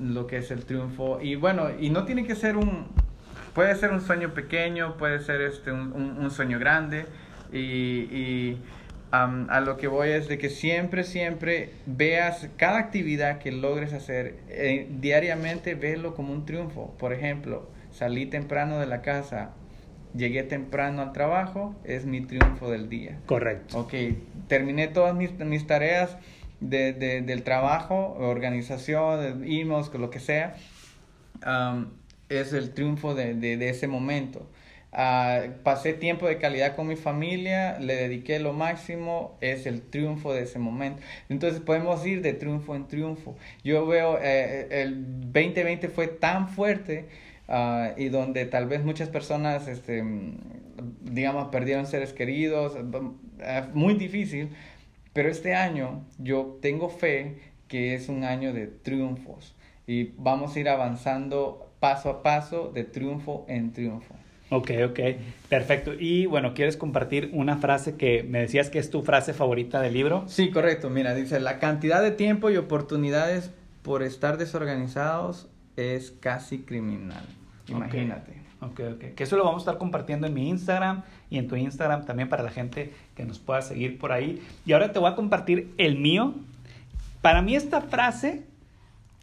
[0.00, 2.86] lo que es el triunfo y bueno y no tiene que ser un
[3.54, 7.06] puede ser un sueño pequeño puede ser este un, un, sueño grande
[7.52, 8.58] y, y
[9.12, 14.36] a lo que voy es de que siempre siempre veas cada actividad que logres hacer
[14.48, 19.50] eh, diariamente velo como un triunfo por ejemplo salí temprano de la casa
[20.14, 23.18] llegué temprano al trabajo, es mi triunfo del día.
[23.26, 23.78] Correcto.
[23.78, 23.94] Ok,
[24.48, 26.16] terminé todas mis, mis tareas
[26.60, 30.54] de, de, del trabajo, organización, emails, lo que sea,
[32.28, 34.48] es el triunfo de, de ese momento.
[34.92, 40.32] Uh, pasé tiempo de calidad con mi familia, le dediqué lo máximo, es el triunfo
[40.32, 41.00] de ese momento.
[41.28, 43.36] Entonces podemos ir de triunfo en triunfo.
[43.62, 47.08] Yo veo, eh, el 2020 fue tan fuerte
[47.52, 50.04] Ah, y donde tal vez muchas personas, este,
[51.02, 52.76] digamos, perdieron seres queridos,
[53.40, 54.50] eh, muy difícil,
[55.12, 59.56] pero este año yo tengo fe que es un año de triunfos
[59.88, 64.14] y vamos a ir avanzando paso a paso de triunfo en triunfo.
[64.50, 64.98] Ok, ok,
[65.48, 65.92] perfecto.
[65.98, 69.94] Y bueno, ¿quieres compartir una frase que me decías que es tu frase favorita del
[69.94, 70.24] libro?
[70.26, 70.90] Sí, correcto.
[70.90, 77.24] Mira, dice, la cantidad de tiempo y oportunidades por estar desorganizados es casi criminal.
[77.68, 78.40] Imagínate.
[78.60, 79.14] Ok, ok.
[79.14, 82.28] Que eso lo vamos a estar compartiendo en mi Instagram y en tu Instagram también
[82.28, 84.42] para la gente que nos pueda seguir por ahí.
[84.66, 86.34] Y ahora te voy a compartir el mío.
[87.22, 88.44] Para mí esta frase,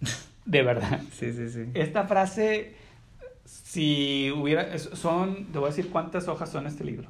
[0.46, 1.02] de verdad.
[1.12, 1.66] Sí, sí, sí.
[1.74, 2.74] Esta frase,
[3.48, 7.10] si hubiera, son, te voy a decir cuántas hojas son este libro.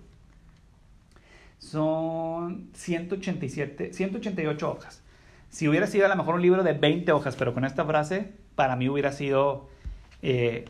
[1.58, 5.02] Son 187, 188 hojas.
[5.50, 8.34] Si hubiera sido a lo mejor un libro de 20 hojas, pero con esta frase,
[8.54, 9.68] para mí hubiera sido
[10.22, 10.66] eh,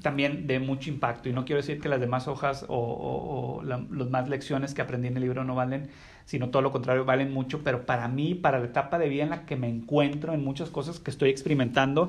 [0.00, 1.28] también de mucho impacto.
[1.28, 5.16] Y no quiero decir que las demás hojas o, las más lecciones que aprendí en
[5.18, 5.90] el libro no valen,
[6.24, 7.62] sino todo lo contrario, valen mucho.
[7.62, 10.70] Pero para mí, para la etapa de vida en la que me encuentro, en muchas
[10.70, 12.06] cosas que estoy experimentando,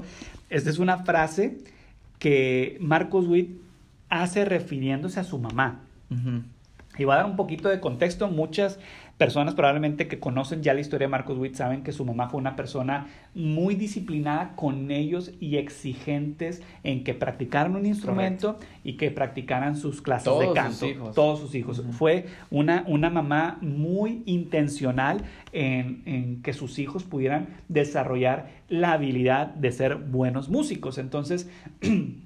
[0.50, 1.58] esta es una frase
[2.20, 3.58] que Marcos Witt
[4.10, 5.82] hace refiriéndose a su mamá.
[6.98, 8.28] Y va a dar un poquito de contexto.
[8.28, 8.80] Muchas
[9.18, 12.40] personas probablemente que conocen ya la historia de Marcos Witt saben que su mamá fue
[12.40, 19.12] una persona muy disciplinada con ellos y exigentes en que practicaran un instrumento y que
[19.12, 20.86] practicaran sus clases de canto.
[21.14, 21.82] Todos sus hijos.
[21.92, 25.24] Fue una, una mamá muy intencional
[25.54, 30.98] en, en que sus hijos pudieran desarrollar la habilidad de ser buenos músicos.
[30.98, 31.50] Entonces,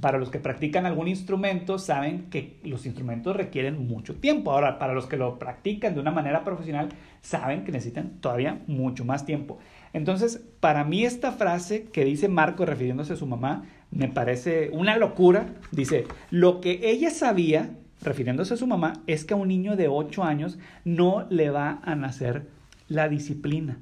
[0.00, 4.52] para los que practican algún instrumento, saben que los instrumentos requieren mucho tiempo.
[4.52, 6.90] Ahora, para los que lo practican de una manera profesional,
[7.22, 9.58] saben que necesitan todavía mucho más tiempo.
[9.92, 14.96] Entonces, para mí esta frase que dice Marco refiriéndose a su mamá, me parece una
[14.96, 15.46] locura.
[15.72, 17.70] Dice, lo que ella sabía,
[18.00, 21.80] refiriéndose a su mamá, es que a un niño de 8 años no le va
[21.82, 22.46] a nacer
[22.88, 23.78] la disciplina.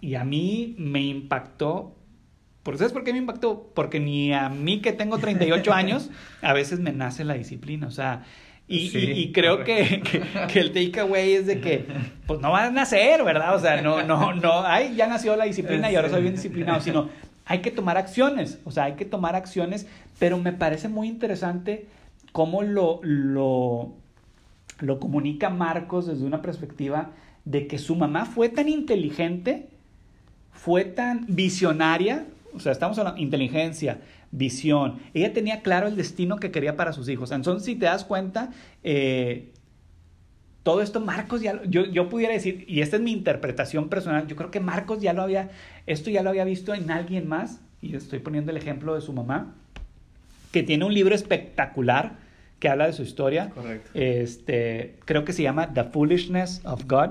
[0.00, 1.94] Y a mí me impactó
[2.74, 3.70] ¿Sabes por qué me impactó?
[3.74, 6.10] Porque ni a mí que tengo 38 años,
[6.42, 7.86] a veces me nace la disciplina.
[7.86, 8.24] O sea,
[8.68, 10.02] y, creo que,
[10.52, 11.86] que, el takeaway es de que,
[12.26, 13.54] pues no va a nacer, ¿verdad?
[13.54, 16.80] O sea, no, no, no, ay, ya nació la disciplina y ahora soy bien disciplinado,
[16.80, 17.08] sino
[17.44, 19.86] hay que tomar acciones, o sea, hay que tomar acciones,
[20.18, 21.86] pero me parece muy interesante
[22.32, 23.92] cómo lo, lo,
[24.80, 27.12] lo comunica Marcos desde una perspectiva
[27.44, 29.68] de que su mamá fue tan inteligente,
[30.50, 32.26] fue tan visionaria,
[32.56, 34.00] o sea, estamos hablando inteligencia,
[34.30, 34.98] visión.
[35.14, 37.30] Ella tenía claro el destino que quería para sus hijos.
[37.30, 38.50] Entonces, si te das cuenta,
[38.82, 39.52] eh,
[40.62, 44.34] todo esto Marcos ya, yo, yo pudiera decir, y esta es mi interpretación personal, yo
[44.34, 45.50] creo que Marcos ya lo había,
[45.86, 49.12] esto ya lo había visto en alguien más, y estoy poniendo el ejemplo de su
[49.12, 49.54] mamá,
[50.50, 52.16] que tiene un libro espectacular
[52.58, 53.50] que habla de su historia.
[53.50, 53.90] Correcto.
[53.94, 57.10] Este, creo que se llama The Foolishness of God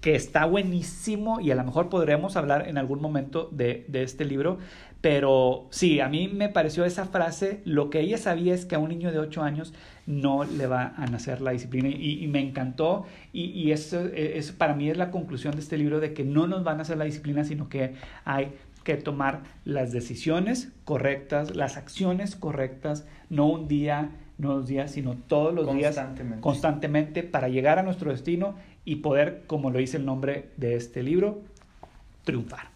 [0.00, 4.58] que está buenísimo y a lo mejor podremos hablar en algún momento de, este libro,
[5.00, 8.78] pero sí, a mí me pareció esa frase, lo que ella sabía es que a
[8.78, 9.74] un niño de 8 años
[10.06, 14.88] no le va a nacer la disciplina y, me encantó y, eso, eso, para mí
[14.88, 17.44] es la conclusión de este libro de que no nos van a hacer la disciplina,
[17.44, 17.94] sino que
[18.24, 18.52] hay
[18.84, 25.14] que tomar las decisiones correctas, las acciones correctas, no un día, no dos días, sino
[25.14, 26.00] todos los días
[26.40, 28.54] constantemente para llegar a nuestro destino
[28.88, 31.42] y poder, como lo dice el nombre de este libro,
[32.24, 32.70] triunfar.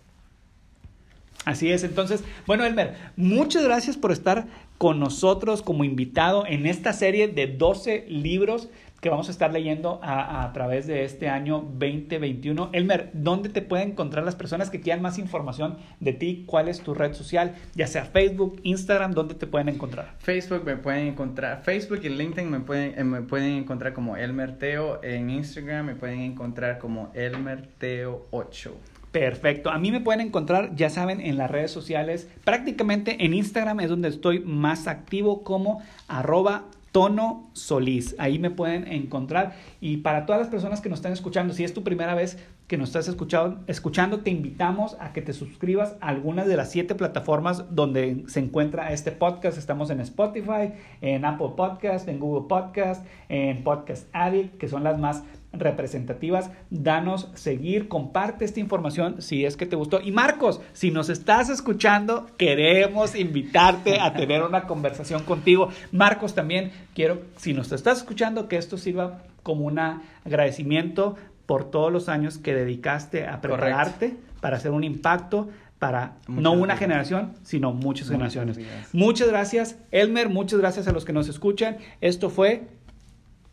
[1.47, 4.47] Así es, entonces, bueno, Elmer, muchas gracias por estar
[4.83, 8.69] con nosotros como invitado en esta serie de 12 libros
[9.01, 12.71] que vamos a estar leyendo a, través de este año 2021.
[12.73, 16.43] Elmer, ¿dónde te pueden encontrar las personas que quieran más información de ti?
[16.49, 17.55] ¿Cuál es tu red social?
[17.77, 20.17] Ya sea Facebook, Instagram, ¿dónde te pueden encontrar?
[20.19, 24.59] Facebook me pueden encontrar, Facebook y LinkedIn me pueden, eh, me pueden encontrar como Elmer
[24.59, 28.75] Teo, en Instagram me pueden encontrar como Elmer Teo 8.
[29.13, 29.71] Perfecto.
[29.71, 32.29] A mí me pueden encontrar, ya saben, en las redes sociales.
[32.45, 38.17] Prácticamente en Instagram es donde estoy más activo como arroba Tono Solís.
[38.19, 39.55] Ahí me pueden encontrar.
[39.83, 42.39] Y para todas las personas que nos están escuchando, si es tu primera vez
[42.69, 46.71] que nos estás escuchando, escuchando, te invitamos a que te suscribas a algunas de las
[46.71, 49.59] siete plataformas donde se encuentra este podcast.
[49.59, 54.99] Estamos en Spotify, en Apple Podcast, en Google Podcast, en Podcast Addict, que son las
[54.99, 55.23] más
[55.53, 56.51] representativas.
[56.71, 60.01] Danos seguir, comparte esta información si es que te gustó.
[60.01, 65.69] Y Marcos, si nos estás escuchando, queremos invitarte a tener una conversación contigo.
[65.91, 71.93] Marcos, también quiero, si nos estás escuchando, que esto sirva como un agradecimiento por todos
[71.93, 75.49] los años que dedicaste a prepararte para hacer un impacto
[75.79, 78.59] para no una generación, sino muchas, muchas generaciones.
[78.93, 81.79] Muchas gracias, Elmer, muchas gracias a los que nos escuchan.
[82.01, 82.69] Esto fue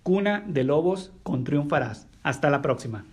[0.09, 2.07] Cuna de Lobos con Triunfarás.
[2.23, 3.05] Hasta la próxima.